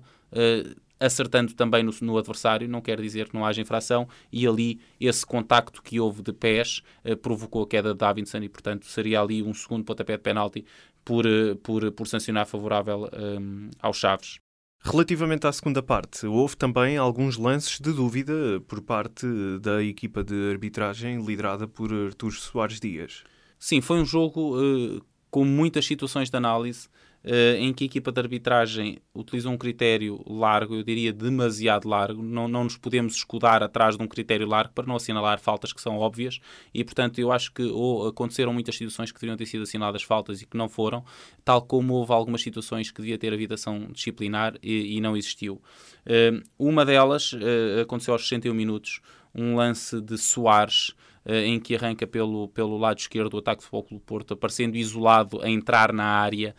acertando 1.06 1.54
também 1.54 1.84
no, 1.84 1.94
no, 2.02 2.18
adversário, 2.18 2.68
não 2.68 2.82
quer 2.82 3.00
dizer 3.02 3.30
que 3.30 3.36
não 3.36 3.46
haja 3.46 3.62
infração, 3.62 4.08
e 4.32 4.48
ali 4.48 4.80
esse 5.00 5.26
contacto 5.26 5.82
que 5.82 6.00
houve 6.00 6.22
de 6.22 6.32
pés 6.32 6.82
eh, 7.04 7.16
provocou 7.16 7.64
a 7.64 7.68
queda 7.68 7.94
de 7.94 8.00
Davidson 8.00 8.38
e, 8.38 8.50
portanto, 8.50 8.86
seria 8.86 9.22
ali 9.22 9.44
um 9.44 9.54
segundo 9.54 9.84
pontapé 9.84 10.16
de 10.16 10.24
penalti 10.24 10.66
por, 11.04 11.26
eh, 11.26 11.56
por, 11.62 11.92
por 11.92 12.08
sancionar 12.08 12.46
favorável 12.46 13.10
um, 13.14 13.70
aos 13.82 13.98
Chaves. 13.98 14.40
Relativamente 14.86 15.48
à 15.48 15.52
segunda 15.52 15.82
parte, 15.82 16.26
houve 16.26 16.58
também 16.58 16.98
alguns 16.98 17.38
lances 17.38 17.80
de 17.80 17.94
dúvida 17.94 18.62
por 18.68 18.82
parte 18.82 19.26
da 19.62 19.82
equipa 19.82 20.24
de 20.24 20.52
arbitragem 20.52 21.26
liderada 21.26 21.68
por 21.68 21.94
Artur 21.94 22.34
Soares 22.34 22.82
Dias. 22.82 23.24
Sim, 23.58 23.80
foi 23.80 24.02
um 24.02 24.06
jogo 24.06 24.58
uh, 24.60 25.02
com 25.32 25.46
muitas 25.46 25.86
situações 25.86 26.30
de 26.30 26.36
análise 26.36 26.90
uh, 27.26 27.56
em 27.58 27.74
que 27.74 27.84
a 27.84 27.88
equipa 27.88 28.12
de 28.12 28.20
arbitragem 28.20 29.00
utilizou 29.14 29.52
um 29.52 29.58
critério 29.58 30.24
largo, 30.28 30.76
eu 30.76 30.84
diria 30.84 31.14
demasiado 31.14 31.88
largo, 31.88 32.22
não, 32.22 32.48
não 32.48 32.64
nos 32.66 32.78
podemos 32.78 33.16
escudar 33.16 33.64
atrás 33.64 33.98
de 33.98 34.04
um 34.04 34.08
critério 34.08 34.48
largo 34.48 34.74
para 34.74 34.86
não 34.86 34.96
assinalar 34.96 35.40
faltas 35.40 35.72
que 35.72 35.82
são 35.82 35.98
óbvias 35.98 36.40
e, 36.74 36.84
portanto, 36.84 37.20
eu 37.20 37.32
acho 37.32 37.52
que 37.54 37.64
ou 37.64 38.08
aconteceram 38.08 38.54
muitas 38.54 38.76
situações 38.76 39.12
que 39.12 39.20
deveriam 39.20 39.38
ter 39.38 39.46
sido 39.46 39.64
assinaladas 39.64 40.04
faltas 40.04 40.42
e 40.42 40.46
que 40.46 40.58
não 40.58 40.68
foram, 40.70 41.04
tal 41.44 41.62
como 41.62 41.94
houve 41.94 42.12
algumas 42.12 42.42
situações 42.42 42.92
que 42.92 43.02
devia 43.02 43.18
ter 43.18 43.34
havido 43.34 43.54
ação 43.54 43.88
disciplinar 43.92 44.56
e, 44.62 44.98
e 44.98 45.02
não 45.02 45.16
existiu. 45.16 45.62
Uh, 46.06 46.44
uma 46.60 46.86
delas 46.86 47.34
uh, 47.34 47.82
aconteceu 47.82 48.14
aos 48.14 48.28
61 48.28 48.54
minutos, 48.54 49.02
um 49.34 49.56
lance 49.56 50.00
de 50.02 50.18
Soares 50.18 50.94
em 51.26 51.60
que 51.60 51.76
arranca 51.76 52.06
pelo, 52.06 52.48
pelo 52.50 52.78
lado 52.78 53.00
esquerdo 53.00 53.32
do 53.32 53.38
ataque 53.38 53.62
do 53.62 53.64
Futebol 53.64 53.84
Clube 53.84 54.04
Porto, 54.06 54.34
aparecendo 54.34 54.76
isolado 54.76 55.42
a 55.42 55.50
entrar 55.50 55.94
na 55.94 56.04
área 56.04 56.56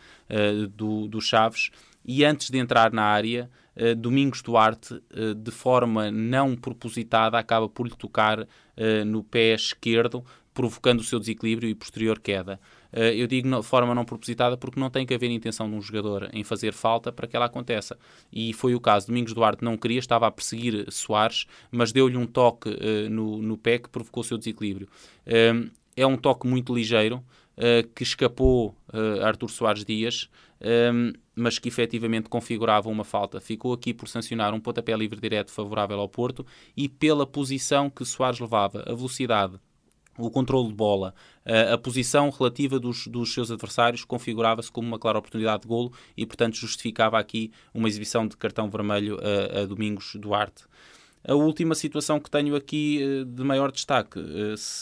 do, 0.71 1.07
do 1.07 1.21
Chaves. 1.21 1.69
E 2.03 2.25
antes 2.25 2.49
de 2.49 2.57
entrar 2.57 2.91
na 2.91 3.03
área, 3.03 3.49
uh, 3.75 3.95
Domingos 3.95 4.41
Duarte, 4.41 5.01
de 5.37 5.51
forma 5.51 6.09
não 6.11 6.55
propositada, 6.55 7.37
acaba 7.37 7.69
por 7.69 7.87
lhe 7.87 7.95
tocar 7.95 8.47
no 9.05 9.23
pé 9.23 9.53
esquerdo, 9.53 10.25
provocando 10.55 11.01
o 11.01 11.03
seu 11.03 11.19
desequilíbrio 11.19 11.69
e 11.69 11.75
posterior 11.75 12.19
queda. 12.19 12.59
eu 12.91 13.27
digo 13.27 13.47
de 13.47 13.61
forma 13.61 13.93
não 13.93 14.03
propositada 14.03 14.57
porque 14.57 14.79
não 14.79 14.89
tem 14.89 15.05
que 15.05 15.13
haver 15.13 15.29
intenção 15.29 15.69
de 15.69 15.75
um 15.75 15.81
jogador 15.81 16.29
em 16.33 16.43
fazer 16.43 16.73
falta 16.73 17.11
para 17.11 17.27
que 17.27 17.35
ela 17.35 17.45
aconteça. 17.45 17.95
E 18.33 18.53
foi 18.53 18.73
o 18.73 18.79
caso. 18.79 19.07
Domingos 19.07 19.33
Duarte 19.33 19.63
não 19.63 19.77
queria, 19.77 19.99
estava 19.99 20.25
a 20.25 20.31
perseguir 20.31 20.91
Soares, 20.91 21.45
mas 21.69 21.91
deu-lhe 21.91 22.17
um 22.17 22.25
toque 22.25 22.69
no, 23.11 23.41
no 23.41 23.57
pé 23.57 23.77
que 23.77 23.89
provocou 23.89 24.21
o 24.21 24.23
seu 24.23 24.37
desequilíbrio. 24.37 24.87
é 25.95 26.07
um 26.07 26.17
toque 26.17 26.47
muito 26.47 26.73
ligeiro, 26.73 27.21
que 27.93 28.03
escapou 28.03 28.75
uh, 28.93 29.23
Artur 29.23 29.49
Soares 29.49 29.85
Dias, 29.85 30.29
um, 30.93 31.13
mas 31.35 31.59
que 31.59 31.67
efetivamente 31.67 32.29
configurava 32.29 32.89
uma 32.89 33.03
falta. 33.03 33.39
Ficou 33.39 33.73
aqui 33.73 33.93
por 33.93 34.07
sancionar 34.07 34.53
um 34.53 34.59
pontapé 34.59 34.95
livre 34.95 35.19
direto 35.19 35.51
favorável 35.51 35.99
ao 35.99 36.09
Porto 36.09 36.45
e 36.75 36.87
pela 36.87 37.25
posição 37.25 37.89
que 37.89 38.05
Soares 38.05 38.39
levava, 38.39 38.83
a 38.85 38.93
velocidade, 38.93 39.59
o 40.17 40.29
controle 40.29 40.69
de 40.69 40.73
bola, 40.73 41.13
uh, 41.45 41.73
a 41.73 41.77
posição 41.77 42.29
relativa 42.29 42.79
dos, 42.79 43.07
dos 43.07 43.33
seus 43.33 43.51
adversários 43.51 44.05
configurava-se 44.05 44.71
como 44.71 44.87
uma 44.87 44.99
clara 44.99 45.17
oportunidade 45.17 45.63
de 45.63 45.67
golo 45.67 45.91
e, 46.15 46.25
portanto, 46.25 46.55
justificava 46.55 47.19
aqui 47.19 47.51
uma 47.73 47.87
exibição 47.87 48.27
de 48.27 48.37
cartão 48.37 48.69
vermelho 48.69 49.19
a, 49.19 49.61
a 49.61 49.65
Domingos 49.65 50.15
Duarte. 50.15 50.63
A 51.27 51.33
última 51.33 51.73
situação 51.73 52.19
que 52.19 52.29
tenho 52.29 52.55
aqui 52.55 52.99
de 53.25 53.43
maior 53.43 53.71
destaque 53.71 54.19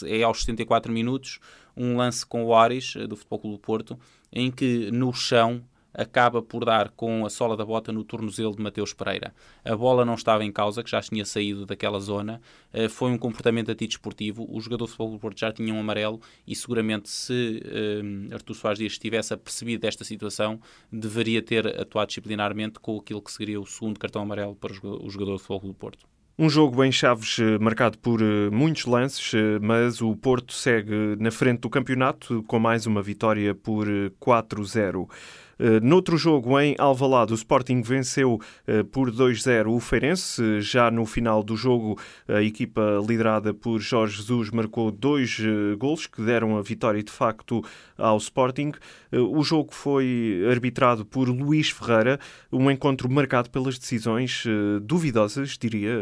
é 0.06 0.22
aos 0.22 0.40
74 0.40 0.92
minutos, 0.92 1.40
um 1.76 1.96
lance 1.96 2.24
com 2.24 2.44
o 2.44 2.54
Ares, 2.54 2.94
eh, 2.96 3.06
do 3.06 3.16
Futebol 3.16 3.38
Clube 3.38 3.56
do 3.56 3.60
Porto, 3.60 3.98
em 4.32 4.50
que 4.50 4.90
no 4.90 5.12
chão 5.12 5.62
acaba 5.94 6.42
por 6.42 6.64
dar 6.64 6.90
com 6.90 7.24
a 7.24 7.30
sola 7.30 7.56
da 7.56 7.64
bota 7.64 7.92
no 7.92 8.02
tornozelo 8.02 8.54
de 8.54 8.62
Mateus 8.62 8.92
Pereira. 8.92 9.32
A 9.64 9.76
bola 9.76 10.04
não 10.04 10.14
estava 10.14 10.44
em 10.44 10.50
causa, 10.50 10.82
que 10.82 10.90
já 10.90 11.00
tinha 11.00 11.24
saído 11.24 11.64
daquela 11.64 12.00
zona. 12.00 12.40
Eh, 12.72 12.88
foi 12.88 13.10
um 13.10 13.18
comportamento 13.18 13.70
antidesportivo. 13.70 14.46
O 14.50 14.60
jogador 14.60 14.86
do 14.86 14.88
Futebol 14.88 15.12
do 15.12 15.18
Porto 15.18 15.38
já 15.38 15.52
tinha 15.52 15.72
um 15.72 15.78
amarelo 15.78 16.20
e 16.46 16.56
seguramente 16.56 17.08
se 17.08 17.62
uh, 17.64 18.34
Artur 18.34 18.56
Soares 18.56 18.78
Dias 18.78 18.98
tivesse 18.98 19.36
percebido 19.36 19.86
esta 19.86 20.04
situação, 20.04 20.60
deveria 20.90 21.40
ter 21.40 21.66
atuado 21.80 22.08
disciplinarmente 22.08 22.80
com 22.80 22.98
aquilo 22.98 23.22
que 23.22 23.32
seria 23.32 23.60
o 23.60 23.66
segundo 23.66 23.98
cartão 23.98 24.22
amarelo 24.22 24.56
para 24.56 24.72
o 24.72 25.10
jogador 25.10 25.32
do 25.32 25.38
Futebol 25.38 25.60
do 25.60 25.74
Porto. 25.74 26.14
Um 26.36 26.50
jogo 26.50 26.82
em 26.82 26.90
Chaves 26.90 27.38
eh, 27.38 27.58
marcado 27.60 27.96
por 27.96 28.20
eh, 28.20 28.50
muitos 28.50 28.86
lances, 28.86 29.32
eh, 29.34 29.60
mas 29.60 30.02
o 30.02 30.16
Porto 30.16 30.52
segue 30.52 31.14
na 31.16 31.30
frente 31.30 31.60
do 31.60 31.70
campeonato 31.70 32.42
com 32.48 32.58
mais 32.58 32.86
uma 32.86 33.00
vitória 33.00 33.54
por 33.54 33.86
4-0. 34.20 35.08
Uh, 35.58 35.84
noutro 35.84 36.16
jogo, 36.16 36.58
em 36.60 36.74
Alvalade, 36.78 37.32
o 37.32 37.34
Sporting 37.34 37.82
venceu 37.82 38.34
uh, 38.68 38.84
por 38.84 39.10
2-0 39.10 39.68
o 39.68 39.80
Feirense. 39.80 40.60
Já 40.60 40.90
no 40.90 41.06
final 41.06 41.42
do 41.42 41.56
jogo, 41.56 41.98
a 42.28 42.42
equipa 42.42 43.00
liderada 43.06 43.54
por 43.54 43.80
Jorge 43.80 44.18
Jesus 44.18 44.50
marcou 44.50 44.90
dois 44.90 45.38
uh, 45.38 45.76
golos 45.76 46.06
que 46.06 46.22
deram 46.22 46.56
a 46.56 46.62
vitória 46.62 47.02
de 47.02 47.12
facto 47.12 47.62
ao 47.96 48.16
Sporting. 48.16 48.72
o 49.12 49.42
jogo 49.42 49.72
foi 49.72 50.44
arbitrado 50.50 51.04
por 51.04 51.28
Luís 51.28 51.70
Ferreira, 51.70 52.18
um 52.52 52.70
encontro 52.70 53.10
marcado 53.10 53.50
pelas 53.50 53.78
decisões 53.78 54.44
duvidosas, 54.82 55.56
diria, 55.56 55.92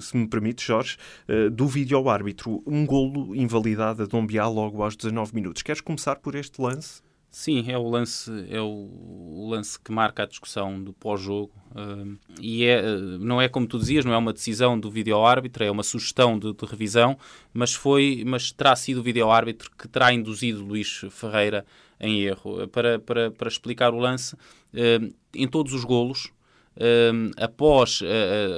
se 0.00 0.16
me 0.16 0.26
permite, 0.26 0.64
Jorge, 0.64 0.96
do 1.52 1.66
vídeo-árbitro. 1.66 2.62
Um 2.66 2.86
golo 2.86 3.34
invalidado 3.34 4.02
a 4.02 4.06
Dombiá 4.06 4.48
logo 4.48 4.82
aos 4.82 4.96
19 4.96 5.34
minutos. 5.34 5.62
Queres 5.62 5.80
começar 5.80 6.16
por 6.16 6.34
este 6.34 6.60
lance? 6.60 7.02
Sim, 7.30 7.64
é 7.70 7.78
o 7.78 7.88
lance, 7.88 8.28
é 8.50 8.60
o, 8.60 9.46
lance 9.48 9.78
que 9.78 9.92
marca 9.92 10.24
a 10.24 10.26
discussão 10.26 10.82
do 10.82 10.92
pós-jogo 10.92 11.52
uh, 11.70 12.18
e 12.40 12.64
é, 12.64 12.82
não 13.20 13.40
é 13.40 13.48
como 13.48 13.68
tu 13.68 13.78
dizias, 13.78 14.04
não 14.04 14.12
é 14.12 14.16
uma 14.16 14.32
decisão 14.32 14.78
do 14.78 14.90
vídeo-árbitro, 14.90 15.62
é 15.62 15.70
uma 15.70 15.84
sugestão 15.84 16.36
de, 16.36 16.52
de, 16.52 16.66
revisão, 16.66 17.16
mas 17.54 17.72
foi, 17.72 18.24
mas 18.26 18.50
terá 18.50 18.74
sido 18.74 18.98
o 18.98 19.02
vídeo-árbitro 19.04 19.70
que 19.78 19.86
terá 19.86 20.12
induzido 20.12 20.64
Luís 20.64 21.02
Ferreira 21.10 21.64
em 22.00 22.22
erro. 22.22 22.66
Para, 22.66 22.98
para, 22.98 23.30
para 23.30 23.48
explicar 23.48 23.94
o 23.94 23.98
lance, 23.98 24.34
uh, 24.34 25.14
em 25.32 25.46
todos 25.46 25.72
os 25.72 25.84
golos, 25.84 26.32
uh, 26.76 27.30
após 27.36 28.00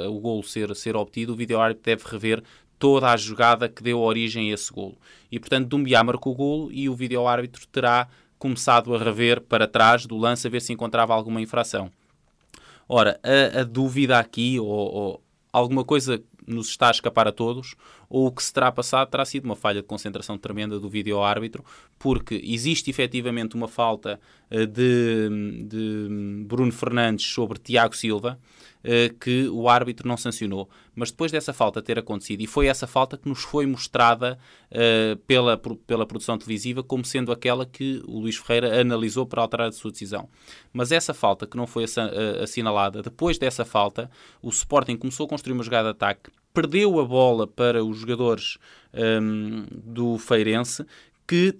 o 0.09 0.19
golo 0.19 0.43
ser, 0.43 0.75
ser 0.75 0.97
obtido, 0.97 1.35
o 1.35 1.37
vídeo-árbitro 1.37 1.85
deve 1.85 2.05
rever 2.07 2.43
toda 2.79 3.13
a 3.13 3.17
jogada 3.19 3.69
que 3.69 3.83
deu 3.83 4.01
origem 4.01 4.51
a 4.51 4.55
esse 4.55 4.73
golo. 4.73 4.97
E, 5.31 5.39
portanto, 5.39 5.69
Dumbiá 5.69 6.03
marcou 6.03 6.33
o 6.33 6.37
golo 6.37 6.73
e 6.73 6.89
o 6.89 6.95
vídeo-árbitro 6.95 7.67
terá 7.69 8.09
começado 8.43 8.93
a 8.93 8.99
rever 8.99 9.41
para 9.41 9.69
trás 9.69 10.05
do 10.05 10.17
lance 10.17 10.49
a 10.49 10.51
ver 10.51 10.61
se 10.61 10.73
encontrava 10.73 11.15
alguma 11.15 11.41
infração. 11.41 11.93
Ora, 12.89 13.21
a, 13.23 13.61
a 13.61 13.63
dúvida 13.63 14.19
aqui, 14.19 14.59
ou, 14.59 14.67
ou, 14.67 15.23
alguma 15.53 15.85
coisa 15.85 16.21
nos 16.45 16.69
está 16.69 16.89
a 16.89 16.91
escapar 16.91 17.29
a 17.29 17.31
todos, 17.31 17.77
ou 18.11 18.27
o 18.27 18.33
que 18.33 18.43
se 18.43 18.53
terá 18.53 18.73
passado 18.73 19.09
terá 19.09 19.25
sido 19.25 19.45
uma 19.45 19.55
falha 19.55 19.81
de 19.81 19.87
concentração 19.87 20.37
tremenda 20.37 20.81
do 20.81 20.89
vídeo-árbitro, 20.89 21.65
porque 22.01 22.41
existe 22.43 22.91
efetivamente 22.91 23.55
uma 23.55 23.69
falta 23.69 24.19
eh, 24.51 24.67
de, 24.67 25.29
de 25.65 26.45
Bruno 26.45 26.73
Fernandes 26.73 27.25
sobre 27.25 27.61
Tiago 27.61 27.97
Silva, 27.97 28.41
que 29.21 29.49
o 29.49 29.69
árbitro 29.69 30.09
não 30.09 30.17
sancionou. 30.17 30.69
Mas 30.95 31.11
depois 31.11 31.33
dessa 31.33 31.53
falta 31.53 31.81
ter 31.81 31.99
acontecido, 31.99 32.43
e 32.43 32.47
foi 32.47 32.67
essa 32.67 32.87
falta 32.87 33.17
que 33.17 33.29
nos 33.29 33.43
foi 33.43 33.67
mostrada 33.67 34.39
uh, 34.71 35.17
pela, 35.27 35.57
pela 35.87 36.07
produção 36.07 36.37
televisiva 36.37 36.83
como 36.83 37.05
sendo 37.05 37.33
aquela 37.33 37.65
que 37.65 38.03
o 38.07 38.19
Luís 38.19 38.37
Ferreira 38.37 38.81
analisou 38.81 39.27
para 39.27 39.43
alterar 39.43 39.69
a 39.69 39.73
sua 39.73 39.91
decisão. 39.91 40.29
Mas 40.73 40.93
essa 40.93 41.15
falta 41.15 41.47
que 41.47 41.57
não 41.57 41.67
foi 41.67 41.85
eh, 41.85 42.43
assinalada, 42.43 43.03
depois 43.03 43.39
dessa 43.39 43.65
falta, 43.65 44.11
o 44.43 44.49
Sporting 44.49 44.97
começou 44.97 45.27
a 45.27 45.29
construir 45.29 45.53
uma 45.53 45.63
jogada 45.63 45.89
de 45.89 45.93
ataque, 45.93 46.31
perdeu 46.53 47.01
a 47.01 47.05
bola 47.05 47.47
para 47.47 47.85
os 47.85 47.99
jogadores 47.99 48.59
um, 48.93 48.99
ehm, 49.01 49.67
do 49.71 50.19
Feirense, 50.19 50.85
que 51.27 51.59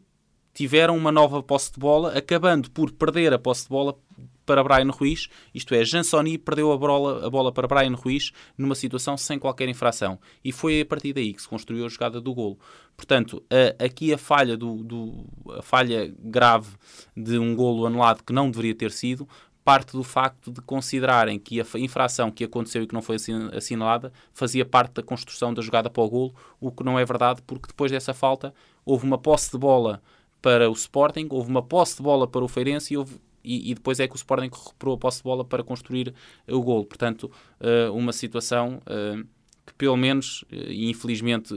tiveram 0.55 0.97
uma 0.97 1.11
nova 1.11 1.43
posse 1.43 1.73
de 1.73 1.79
bola, 1.79 2.17
acabando 2.17 2.71
por 2.71 2.91
perder 2.93 3.33
a 3.33 3.39
posse 3.39 3.65
de 3.65 3.71
bola 3.71 3.97
para 4.45 4.63
Brian 4.63 4.91
Ruiz, 4.91 5.29
isto 5.55 5.75
é, 5.75 5.85
Jansoni 5.85 6.39
perdeu 6.39 6.73
a 6.73 6.77
bola, 6.77 7.27
a 7.27 7.31
bola 7.31 7.53
para 7.53 7.69
Brian 7.69 7.95
Ruiz 7.95 8.33
numa 8.57 8.75
situação 8.75 9.17
sem 9.17 9.39
qualquer 9.39 9.69
infração. 9.69 10.19
E 10.45 10.53
foi 10.53 10.81
a 10.81 10.87
partir 10.87 11.13
daí 11.13 11.33
que 11.33 11.43
se 11.43 11.49
construiu 11.49 11.87
a 11.87 11.89
jogada 11.89 12.21
do 12.21 12.35
golo. 12.35 12.59
Portanto, 12.97 13.43
a, 13.51 13.85
aqui 13.85 14.13
a 14.13 14.19
falha, 14.19 14.57
do, 14.57 14.83
do, 14.83 15.25
a 15.59 15.63
falha 15.63 16.13
grave 16.19 16.71
de 17.17 17.39
um 17.39 17.55
golo 17.55 17.87
anulado 17.87 18.23
que 18.25 18.33
não 18.33 18.51
deveria 18.51 18.75
ter 18.75 18.91
sido, 18.91 19.29
parte 19.65 19.93
do 19.93 20.03
facto 20.03 20.51
de 20.51 20.61
considerarem 20.61 21.39
que 21.39 21.61
a 21.61 21.65
infração 21.77 22.31
que 22.31 22.45
aconteceu 22.45 22.83
e 22.83 22.87
que 22.87 22.95
não 22.95 23.03
foi 23.03 23.17
assinalada 23.53 24.13
fazia 24.33 24.65
parte 24.65 24.95
da 24.95 25.03
construção 25.03 25.55
da 25.55 25.63
jogada 25.63 25.89
para 25.89 26.03
o 26.03 26.11
golo, 26.11 26.35
o 26.61 26.71
que 26.73 26.83
não 26.83 26.99
é 26.99 27.05
verdade, 27.05 27.41
porque 27.47 27.69
depois 27.69 27.91
dessa 27.91 28.13
falta 28.13 28.53
houve 28.85 29.07
uma 29.07 29.19
posse 29.19 29.53
de 29.53 29.59
bola 29.59 30.03
para 30.41 30.69
o 30.69 30.73
Sporting, 30.73 31.29
houve 31.31 31.49
uma 31.49 31.63
posse 31.63 31.97
de 31.97 32.03
bola 32.03 32.27
para 32.27 32.45
o 32.45 32.49
Feirense 32.49 32.95
e 32.95 32.97
houve 32.97 33.21
e, 33.45 33.71
e, 33.71 33.75
depois 33.75 34.01
é 34.01 34.07
que 34.07 34.15
o 34.15 34.17
Sporting 34.17 34.51
recuperou 34.53 34.95
a 34.95 34.99
posse 34.99 35.19
de 35.19 35.25
bola 35.25 35.45
para 35.45 35.63
construir 35.63 36.15
o 36.49 36.61
gol. 36.61 36.85
Portanto, 36.85 37.31
uh, 37.61 37.93
uma 37.93 38.13
situação 38.13 38.81
uh, 38.87 39.27
que 39.65 39.73
pelo 39.75 39.97
menos, 39.97 40.45
eh, 40.51 40.73
infelizmente, 40.73 41.55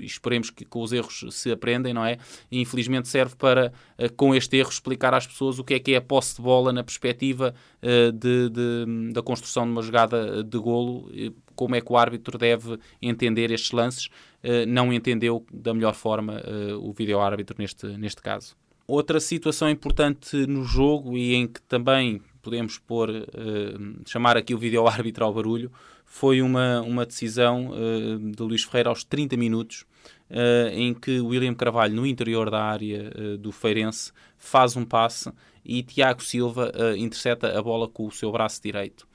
esperemos 0.00 0.50
que 0.50 0.66
com 0.66 0.82
os 0.82 0.92
erros 0.92 1.24
se 1.30 1.50
aprendem, 1.50 1.94
não 1.94 2.04
é? 2.04 2.18
E 2.50 2.60
infelizmente 2.60 3.08
serve 3.08 3.34
para, 3.36 3.72
com 4.18 4.34
este 4.34 4.58
erro, 4.58 4.68
explicar 4.68 5.14
às 5.14 5.26
pessoas 5.26 5.58
o 5.58 5.64
que 5.64 5.72
é 5.72 5.78
que 5.78 5.94
é 5.94 5.96
a 5.96 6.02
posse 6.02 6.36
de 6.36 6.42
bola 6.42 6.74
na 6.74 6.84
perspectiva 6.84 7.54
de, 7.80 8.50
de, 8.50 9.12
da 9.14 9.22
construção 9.22 9.64
de 9.64 9.72
uma 9.72 9.80
jogada 9.80 10.44
de 10.44 10.58
golo, 10.58 11.10
como 11.56 11.74
é 11.74 11.80
que 11.80 11.90
o 11.90 11.96
árbitro 11.96 12.36
deve 12.36 12.78
entender 13.00 13.50
estes 13.50 13.70
lances. 13.70 14.10
Não 14.68 14.92
entendeu 14.92 15.46
da 15.50 15.72
melhor 15.72 15.94
forma 15.94 16.42
o 16.82 16.92
vídeo-árbitro 16.92 17.56
neste, 17.58 17.86
neste 17.96 18.20
caso. 18.20 18.54
Outra 18.94 19.18
situação 19.20 19.70
importante 19.70 20.46
no 20.46 20.64
jogo 20.64 21.16
e 21.16 21.34
em 21.34 21.46
que 21.46 21.62
também 21.62 22.20
podemos 22.42 22.78
pôr, 22.78 23.08
uh, 23.08 24.02
chamar 24.04 24.36
aqui 24.36 24.54
o 24.54 24.58
vídeo-árbitro 24.58 25.24
ao 25.24 25.32
barulho, 25.32 25.72
foi 26.04 26.42
uma, 26.42 26.82
uma 26.82 27.06
decisão 27.06 27.70
uh, 27.70 28.18
de 28.18 28.42
Luís 28.42 28.64
Ferreira 28.64 28.90
aos 28.90 29.02
30 29.02 29.34
minutos, 29.34 29.86
uh, 30.28 30.68
em 30.74 30.92
que 30.92 31.22
William 31.22 31.54
Carvalho, 31.54 31.94
no 31.94 32.06
interior 32.06 32.50
da 32.50 32.62
área 32.62 33.38
do 33.38 33.50
Feirense, 33.50 34.12
faz 34.36 34.76
um 34.76 34.84
passe 34.84 35.32
e 35.64 35.82
Tiago 35.82 36.22
Silva 36.22 36.70
intercepta 36.98 37.58
a 37.58 37.62
bola 37.62 37.88
com 37.88 38.06
o 38.06 38.12
seu 38.12 38.30
braço 38.30 38.60
direito. 38.62 39.08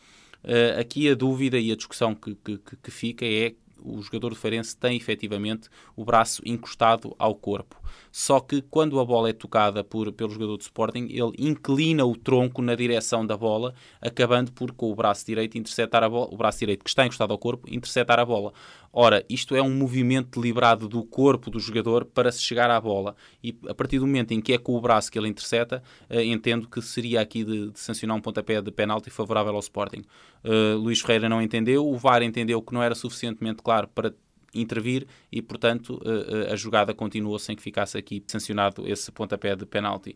aqui 0.79 1.07
a 1.07 1.13
dúvida 1.13 1.59
e 1.59 1.71
a 1.71 1.75
discussão 1.75 2.15
que, 2.15 2.33
que, 2.33 2.57
que 2.57 2.89
fica 2.89 3.23
é 3.27 3.53
o 3.79 4.01
jogador 4.01 4.29
do 4.29 4.35
Feirense 4.35 4.75
tem 4.75 4.97
efetivamente 4.97 5.69
o 5.95 6.03
braço 6.03 6.41
encostado 6.43 7.15
ao 7.19 7.35
corpo 7.35 7.79
Só 8.11 8.39
que 8.39 8.61
quando 8.61 8.99
a 8.99 9.05
bola 9.05 9.29
é 9.29 9.33
tocada 9.33 9.83
por, 9.83 10.11
pelo 10.11 10.29
jogador 10.29 10.57
do 10.57 10.61
Sporting, 10.61 11.07
ele 11.09 11.33
inclina 11.37 12.05
o 12.05 12.15
tronco 12.15 12.61
na 12.61 12.75
direção 12.75 13.25
da 13.25 13.37
bola, 13.37 13.73
acabando 14.01 14.51
por, 14.51 14.71
com 14.71 14.91
o 14.91 14.95
braço 14.95 15.25
direito, 15.25 15.57
interceptar 15.57 16.03
a 16.03 16.09
bola, 16.09 16.29
o 16.31 16.37
braço 16.37 16.59
direito 16.59 16.83
que 16.83 16.89
está 16.89 17.05
encostado 17.05 17.31
ao 17.31 17.37
corpo, 17.37 17.67
interceptar 17.69 18.19
a 18.19 18.25
bola. 18.25 18.53
Ora, 18.91 19.23
isto 19.29 19.55
é 19.55 19.61
um 19.61 19.69
movimento 19.69 20.39
deliberado 20.39 20.87
do 20.87 21.03
corpo 21.03 21.51
do 21.51 21.59
jogador 21.59 22.05
para 22.05 22.31
se 22.31 22.41
chegar 22.41 22.69
à 22.71 22.81
bola. 22.81 23.15
E 23.43 23.55
a 23.67 23.73
partir 23.75 23.99
do 23.99 24.07
momento 24.07 24.31
em 24.31 24.41
que 24.41 24.53
é 24.53 24.57
com 24.57 24.75
o 24.75 24.81
braço 24.81 25.11
que 25.11 25.19
ele 25.19 25.27
intercepta, 25.27 25.83
uh, 26.09 26.19
entendo 26.19 26.67
que 26.67 26.81
seria 26.81 27.21
aqui 27.21 27.43
de, 27.43 27.69
de, 27.69 27.79
sancionar 27.79 28.17
um 28.17 28.21
pontapé 28.21 28.61
de 28.61 28.71
penalti 28.71 29.09
favorável 29.09 29.53
ao 29.53 29.59
Sporting. 29.59 30.03
Uh, 30.43 30.77
Luís 30.77 30.99
Ferreira 30.99 31.29
não 31.29 31.41
entendeu, 31.41 31.87
o 31.87 31.95
VAR 31.95 32.23
entendeu 32.23 32.61
que 32.61 32.73
não 32.73 32.81
era 32.81 32.95
suficientemente 32.95 33.61
claro 33.61 33.87
para 33.87 34.13
intervir 34.53 35.07
e, 35.31 35.41
portanto, 35.41 36.01
uh, 36.03 36.51
a 36.51 36.55
jogada 36.55 36.93
continuou 36.93 37.37
sem 37.39 37.55
que 37.55 37.61
ficasse 37.61 37.97
aqui 37.97 38.23
sancionado 38.27 38.87
esse 38.87 39.11
pontapé 39.11 39.55
de 39.55 39.65
penalti. 39.65 40.15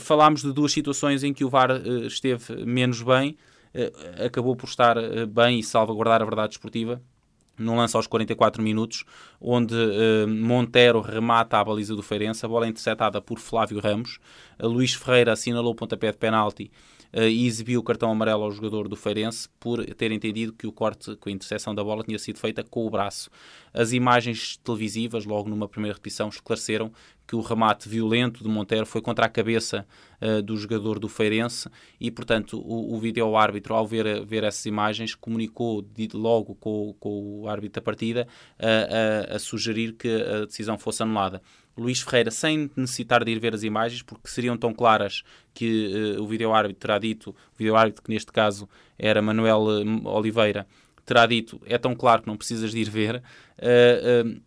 falámos 0.00 0.42
de 0.42 0.52
duas 0.52 0.72
situações 0.72 1.22
em 1.22 1.32
que 1.32 1.44
o 1.44 1.48
VAR 1.48 1.70
esteve 2.06 2.64
menos 2.64 3.00
bem, 3.00 3.36
acabou 4.24 4.56
por 4.56 4.68
estar 4.68 4.96
bem 5.28 5.60
e 5.60 5.62
salvaguardar 5.62 6.20
a 6.20 6.24
verdade 6.24 6.54
esportiva 6.54 7.00
num 7.58 7.76
lance 7.76 7.96
aos 7.96 8.06
44 8.06 8.62
minutos, 8.62 9.04
onde 9.40 9.74
uh, 9.74 10.28
Montero 10.28 11.00
remata 11.00 11.58
a 11.58 11.64
baliza 11.64 11.94
do 11.94 12.02
Feirense, 12.02 12.46
a 12.46 12.48
bola 12.48 12.66
é 12.66 12.68
interceptada 12.68 13.20
por 13.20 13.38
Flávio 13.38 13.80
Ramos, 13.80 14.18
Luís 14.60 14.94
Ferreira 14.94 15.32
assinalou 15.32 15.72
o 15.72 15.74
pontapé 15.74 16.12
de 16.12 16.18
penalti 16.18 16.70
e 17.12 17.46
exibiu 17.46 17.80
o 17.80 17.82
cartão 17.82 18.10
amarelo 18.10 18.44
ao 18.44 18.50
jogador 18.50 18.88
do 18.88 18.96
Feirense 18.96 19.48
por 19.58 19.84
ter 19.94 20.12
entendido 20.12 20.52
que 20.52 20.66
o 20.66 20.72
corte 20.72 21.16
com 21.16 21.28
a 21.28 21.32
interseção 21.32 21.74
da 21.74 21.82
bola 21.82 22.04
tinha 22.04 22.18
sido 22.18 22.38
feita 22.38 22.62
com 22.62 22.86
o 22.86 22.90
braço. 22.90 23.30
As 23.72 23.92
imagens 23.92 24.56
televisivas, 24.58 25.24
logo 25.24 25.48
numa 25.48 25.68
primeira 25.68 25.94
repetição, 25.94 26.28
esclareceram 26.28 26.92
que 27.28 27.36
o 27.36 27.42
remate 27.42 27.88
violento 27.88 28.42
de 28.42 28.48
Monteiro 28.48 28.86
foi 28.86 29.02
contra 29.02 29.26
a 29.26 29.28
cabeça 29.28 29.86
uh, 30.20 30.42
do 30.42 30.56
jogador 30.56 30.98
do 30.98 31.08
Feirense 31.08 31.68
e, 32.00 32.10
portanto, 32.10 32.58
o, 32.58 32.94
o 32.94 32.98
vídeo-árbitro, 32.98 33.74
ao 33.74 33.86
ver, 33.86 34.24
ver 34.24 34.44
essas 34.44 34.64
imagens, 34.64 35.14
comunicou 35.14 35.82
de, 35.82 36.08
logo 36.14 36.54
com, 36.54 36.94
com, 36.98 37.42
o 37.42 37.48
árbitro 37.48 37.82
da 37.82 37.84
partida 37.84 38.26
uh, 38.58 39.34
a 39.36 39.38
sugerir 39.38 39.92
que 39.92 40.08
a 40.08 40.46
decisão 40.46 40.78
fosse 40.78 41.02
anulada. 41.02 41.42
Luís 41.78 42.00
Ferreira, 42.00 42.30
sem 42.30 42.70
necessitar 42.76 43.24
de 43.24 43.30
ir 43.30 43.38
ver 43.38 43.54
as 43.54 43.62
imagens, 43.62 44.02
porque 44.02 44.28
seriam 44.28 44.56
tão 44.56 44.74
claras 44.74 45.22
que 45.54 46.16
uh, 46.16 46.22
o 46.22 46.26
vídeo-árbitro 46.26 46.80
terá 46.80 46.98
dito, 46.98 47.30
o 47.30 47.58
vídeo-árbitro 47.58 48.02
que 48.02 48.10
neste 48.10 48.32
caso 48.32 48.68
era 48.98 49.22
Manuel 49.22 49.62
Oliveira, 50.04 50.66
terá 51.06 51.24
dito, 51.24 51.60
é 51.64 51.78
tão 51.78 51.94
claro 51.94 52.22
que 52.22 52.28
não 52.28 52.36
precisas 52.36 52.72
de 52.72 52.80
ir 52.80 52.90
ver, 52.90 53.16
uh, 53.16 54.28
uh, 54.28 54.40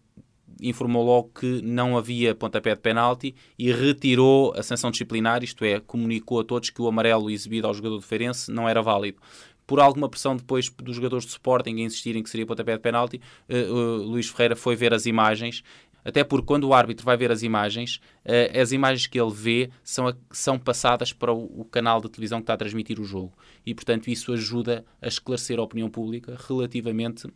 informou 0.62 1.04
logo 1.04 1.32
que 1.40 1.62
não 1.64 1.98
havia 1.98 2.36
pontapé 2.36 2.76
de 2.76 2.82
penalti 2.82 3.36
e 3.58 3.72
retirou 3.72 4.54
a 4.56 4.62
sanção 4.62 4.92
disciplinar, 4.92 5.44
isto 5.44 5.66
é, 5.66 5.80
comunicou 5.80 6.40
a 6.40 6.44
todos 6.44 6.70
que 6.70 6.82
o 6.82 6.88
amarelo 6.88 7.32
exibido 7.32 7.68
ao 7.68 7.74
jogador 7.74 7.96
do 7.96 8.02
Feirense 8.02 8.52
não 8.52 8.70
era 8.70 8.82
válido. 8.82 9.20
Por 9.66 9.80
alguma 9.80 10.10
pressão 10.10 10.36
depois 10.36 10.70
dos 10.70 10.98
jogadores 10.98 11.26
de 11.26 11.32
Sporting 11.32 11.76
a 11.78 11.86
insistirem 11.86 12.22
que 12.22 12.30
seria 12.30 12.46
pontapé 12.46 12.74
de 12.74 12.82
penalti, 12.82 13.22
uh, 13.50 13.74
uh, 13.74 14.04
Luís 14.04 14.30
Ferreira 14.30 14.56
foi 14.56 14.76
ver 14.76 14.94
as 14.94 15.06
imagens 15.06 15.64
até 16.04 16.24
porque 16.24 16.46
quando 16.46 16.66
o 16.66 16.74
árbitro 16.74 17.06
vai 17.06 17.18
ver 17.18 17.32
as 17.32 17.44
imagens, 17.44 18.02
uh, 18.26 18.60
as 18.60 18.72
imagens 18.72 19.08
que 19.08 19.20
ele 19.20 19.32
vê 19.32 19.70
são, 19.84 20.14
são 20.32 20.60
passadas 20.60 21.14
para 21.14 21.34
o, 21.34 21.62
o, 21.62 21.66
canal 21.66 22.02
de 22.02 22.10
televisão 22.10 22.40
que 22.40 22.44
está 22.44 22.54
a 22.54 22.58
transmitir 22.58 23.00
o 23.00 23.04
jogo. 23.04 23.34
E, 23.66 23.74
portanto, 23.74 24.10
isso 24.10 24.34
ajuda 24.34 24.86
a 25.02 25.08
esclarecer 25.08 25.60
a 25.60 25.64
opinião 25.64 25.90
pública 25.90 26.38
relativamente 26.48 27.28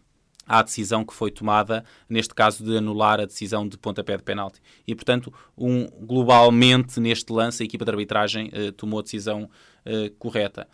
à 0.48 0.62
decisão 0.62 1.04
que 1.04 1.14
foi 1.14 1.32
tomada, 1.32 1.84
neste 2.08 2.34
caso 2.34 2.64
de 2.64 2.78
anular 2.78 3.20
a 3.20 3.26
decisão 3.26 3.68
de 3.68 3.78
pontapé 3.78 4.16
de 4.18 4.24
penalti. 4.24 4.62
E, 4.88 4.94
portanto, 4.94 5.34
um, 5.58 5.88
globalmente 6.02 7.00
neste 7.00 7.32
lance, 7.34 7.64
a 7.64 7.66
equipa 7.66 7.84
de 7.84 7.92
arbitragem 7.92 8.50
uh, 8.50 8.72
tomou 8.72 9.00
a 9.00 9.04
decisão 9.04 9.44
uh, 9.44 10.12
correta. 10.18 10.68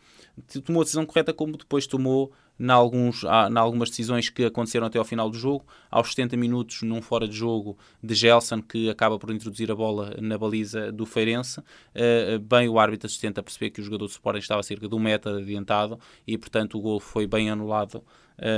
Tomou 0.64 0.82
a 0.82 0.84
decisão 0.84 1.06
correta 1.06 1.34
como 1.34 1.58
depois 1.58 1.88
tomou 1.88 2.32
em 2.62 2.70
alguns, 2.70 3.26
algumas 3.26 3.90
decisões 3.90 4.30
que 4.30 4.46
aconteceram 4.46 4.86
até 4.86 5.00
ao 5.00 5.04
final 5.04 5.32
do 5.32 5.38
jogo. 5.38 5.66
Aos 5.90 6.10
70 6.10 6.38
minutos, 6.38 6.84
num 6.84 7.02
fora 7.02 7.28
de 7.28 7.36
jogo 7.36 7.76
de 8.04 8.14
Gelson, 8.14 8.62
que 8.62 8.88
acaba 8.88 9.18
por 9.18 9.32
introduzir 9.32 9.72
a 9.72 9.76
bola 9.76 10.16
na 10.22 10.38
baliza 10.38 10.92
do 10.92 11.04
Feirense, 11.04 11.60
uh, 11.60 12.40
bem 12.40 12.70
o 12.70 12.78
árbitro 12.78 13.08
assistente 13.08 13.40
a 13.40 13.44
perceber 13.44 13.72
que 13.72 13.82
o 13.82 13.84
jogador 13.84 14.06
de 14.06 14.12
Sporting 14.12 14.40
estava 14.40 14.62
cerca 14.62 14.88
de 14.88 14.94
um 14.94 15.02
adiantado 15.08 16.00
e, 16.28 16.38
portanto, 16.38 16.78
o 16.78 16.82
gol 16.82 17.00
foi 17.00 17.26
bem 17.26 17.50
anulado 17.50 18.04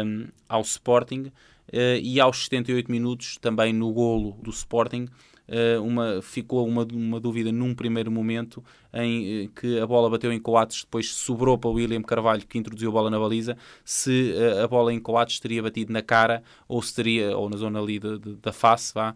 um, 0.05 0.27
ao 0.49 0.61
Sporting. 0.61 1.31
Uh, 1.69 1.95
e 2.01 2.19
aos 2.19 2.43
78 2.43 2.91
minutos, 2.91 3.37
também 3.37 3.71
no 3.71 3.93
golo 3.93 4.37
do 4.43 4.49
Sporting, 4.49 5.07
uma, 5.81 6.21
ficou 6.21 6.67
uma, 6.67 6.85
uma 6.93 7.19
dúvida 7.19 7.51
num 7.51 7.75
primeiro 7.75 8.11
momento 8.11 8.63
em 8.93 9.45
uh, 9.45 9.49
que 9.49 9.79
a 9.79 9.85
bola 9.85 10.09
bateu 10.09 10.31
em 10.31 10.39
Coates, 10.39 10.83
depois 10.83 11.09
sobrou 11.09 11.57
para 11.57 11.69
o 11.69 11.73
William 11.73 12.01
Carvalho 12.01 12.45
que 12.45 12.57
introduziu 12.57 12.89
a 12.89 12.93
bola 12.93 13.09
na 13.09 13.19
baliza, 13.19 13.57
se 13.83 14.33
a 14.63 14.67
bola 14.67 14.93
em 14.93 14.99
Coates 14.99 15.39
teria 15.39 15.61
batido 15.61 15.91
na 15.91 16.01
cara 16.01 16.43
ou 16.67 16.81
se 16.81 16.95
teria, 16.95 17.37
ou 17.37 17.49
na 17.49 17.57
zona 17.57 17.79
ali 17.79 17.99
de, 17.99 18.19
de, 18.19 18.35
da 18.35 18.53
face, 18.53 18.93
vá, 18.93 19.15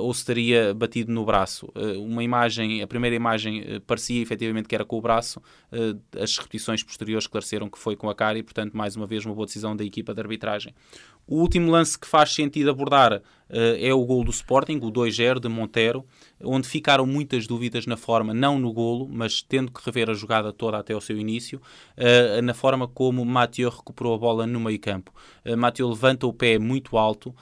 ou 0.00 0.14
se 0.14 0.24
teria 0.24 0.72
batido 0.72 1.12
no 1.12 1.24
braço. 1.24 1.70
Uma 1.98 2.24
imagem, 2.24 2.82
a 2.82 2.86
primeira 2.86 3.14
imagem 3.14 3.80
parecia 3.86 4.22
efetivamente 4.22 4.66
que 4.66 4.74
era 4.74 4.84
com 4.84 4.96
o 4.96 5.00
braço, 5.00 5.42
as 6.18 6.38
repetições 6.38 6.82
posteriores 6.82 7.24
esclareceram 7.24 7.68
que 7.68 7.78
foi 7.78 7.94
com 7.94 8.08
a 8.08 8.14
cara 8.14 8.38
e, 8.38 8.42
portanto, 8.42 8.74
mais 8.74 8.96
uma 8.96 9.06
vez, 9.06 9.26
uma 9.26 9.34
boa 9.34 9.46
decisão 9.46 9.76
da 9.76 9.84
equipa 9.84 10.14
de 10.14 10.20
arbitragem. 10.20 10.74
O 11.26 11.36
último 11.36 11.70
lance 11.70 11.98
que 11.98 12.06
faz 12.06 12.32
sentido 12.34 12.70
abordar 12.70 13.22
é 13.48 13.94
o 13.94 14.04
gol 14.04 14.24
do 14.24 14.30
Sporting, 14.30 14.78
o 14.82 14.90
2-0 14.90 15.38
de 15.38 15.48
Montero, 15.48 16.04
onde 16.42 16.68
ficaram 16.68 17.06
muitas 17.06 17.46
dúvidas 17.46 17.86
na 17.86 17.96
forma, 17.96 18.34
não 18.34 18.58
no 18.58 18.72
golo, 18.72 19.08
mas 19.08 19.40
tendo 19.42 19.70
que 19.70 19.80
rever 19.84 20.10
a 20.10 20.14
jogada 20.14 20.52
toda 20.52 20.78
até 20.78 20.94
o 20.94 21.00
seu 21.00 21.16
início, 21.16 21.60
na 22.42 22.52
forma 22.52 22.88
como 22.88 23.24
Mathieu 23.24 23.70
recuperou 23.70 24.14
a 24.14 24.18
bola 24.18 24.46
no 24.46 24.60
meio 24.60 24.80
campo. 24.80 25.14
Mathieu 25.56 25.88
levanta 25.88 26.26
o 26.26 26.32
pé 26.32 26.58
muito 26.58 26.96
alto, 26.98 27.34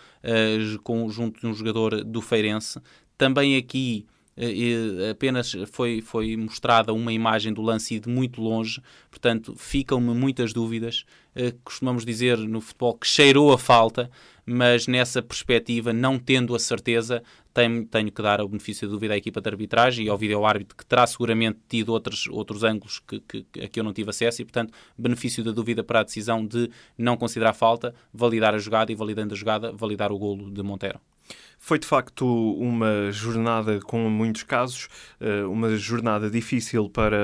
junto 1.08 1.40
de 1.40 1.46
um 1.46 1.54
jogador 1.54 2.04
do 2.04 2.20
Feirense. 2.20 2.80
Também 3.16 3.56
aqui 3.56 4.06
Uh, 4.36 5.10
apenas 5.10 5.52
foi, 5.70 6.00
foi 6.00 6.36
mostrada 6.36 6.92
uma 6.92 7.12
imagem 7.12 7.52
do 7.52 7.60
lance 7.60 8.00
de 8.00 8.08
muito 8.08 8.40
longe, 8.40 8.80
portanto 9.10 9.54
ficam-me 9.56 10.14
muitas 10.14 10.52
dúvidas. 10.52 11.04
Uh, 11.36 11.52
costumamos 11.62 12.04
dizer 12.04 12.38
no 12.38 12.60
futebol 12.60 12.94
que 12.94 13.06
cheirou 13.06 13.52
a 13.52 13.58
falta, 13.58 14.10
mas 14.44 14.86
nessa 14.86 15.22
perspectiva, 15.22 15.92
não 15.92 16.18
tendo 16.18 16.54
a 16.54 16.58
certeza, 16.58 17.22
tenho, 17.54 17.84
tenho 17.84 18.10
que 18.10 18.22
dar 18.22 18.40
o 18.40 18.48
benefício 18.48 18.88
da 18.88 18.92
dúvida 18.92 19.14
à 19.14 19.16
equipa 19.16 19.40
de 19.40 19.48
arbitragem 19.48 20.06
e 20.06 20.08
ao 20.08 20.18
vídeo-árbitro 20.18 20.76
que 20.76 20.84
terá 20.84 21.06
seguramente 21.06 21.58
tido 21.68 21.90
outros, 21.90 22.26
outros 22.28 22.64
ângulos 22.64 23.00
que, 23.00 23.20
que, 23.20 23.46
a 23.60 23.68
que 23.68 23.78
eu 23.78 23.84
não 23.84 23.92
tive 23.92 24.10
acesso 24.10 24.42
e, 24.42 24.44
portanto, 24.44 24.72
benefício 24.96 25.44
da 25.44 25.52
dúvida 25.52 25.84
para 25.84 26.00
a 26.00 26.02
decisão 26.02 26.44
de 26.44 26.70
não 26.96 27.16
considerar 27.16 27.52
falta, 27.52 27.94
validar 28.12 28.54
a 28.54 28.58
jogada 28.58 28.90
e, 28.90 28.94
validando 28.94 29.34
a 29.34 29.36
jogada, 29.36 29.72
validar 29.72 30.10
o 30.10 30.18
golo 30.18 30.50
de 30.50 30.62
Montero. 30.62 30.98
Foi 31.64 31.78
de 31.78 31.86
facto 31.86 32.26
uma 32.56 33.12
jornada 33.12 33.78
com 33.78 34.10
muitos 34.10 34.42
casos, 34.42 34.88
eh, 35.20 35.44
uma 35.44 35.76
jornada 35.76 36.28
difícil 36.28 36.90
para 36.90 37.16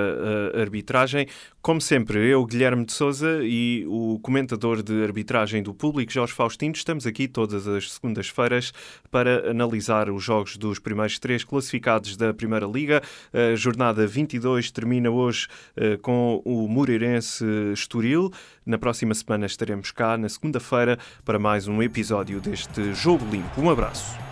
a 0.54 0.60
arbitragem. 0.60 1.26
Como 1.60 1.80
sempre, 1.80 2.24
eu, 2.24 2.46
Guilherme 2.46 2.84
de 2.84 2.92
Souza 2.92 3.40
e 3.42 3.84
o 3.88 4.20
comentador 4.22 4.80
de 4.80 5.02
arbitragem 5.02 5.60
do 5.60 5.74
público, 5.74 6.12
Jorge 6.12 6.32
Faustino, 6.32 6.72
estamos 6.72 7.04
aqui 7.04 7.26
todas 7.26 7.66
as 7.66 7.90
segundas-feiras 7.90 8.72
para 9.10 9.50
analisar 9.50 10.08
os 10.08 10.22
jogos 10.22 10.56
dos 10.56 10.78
primeiros 10.78 11.18
três 11.18 11.42
classificados 11.42 12.16
da 12.16 12.32
Primeira 12.32 12.64
Liga. 12.64 13.02
A 13.32 13.56
jornada 13.56 14.06
22 14.06 14.70
termina 14.70 15.10
hoje 15.10 15.48
eh, 15.76 15.96
com 15.96 16.40
o 16.44 16.68
Moreirense 16.68 17.44
Estoril. 17.72 18.30
Na 18.64 18.78
próxima 18.78 19.14
semana 19.14 19.46
estaremos 19.46 19.90
cá, 19.90 20.16
na 20.16 20.28
segunda-feira, 20.28 20.96
para 21.24 21.40
mais 21.40 21.66
um 21.66 21.82
episódio 21.82 22.40
deste 22.40 22.94
Jogo 22.94 23.28
Limpo. 23.28 23.60
Um 23.60 23.68
abraço. 23.68 24.27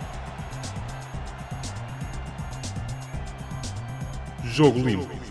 Jogo 4.57 4.79
Limpo. 4.79 5.26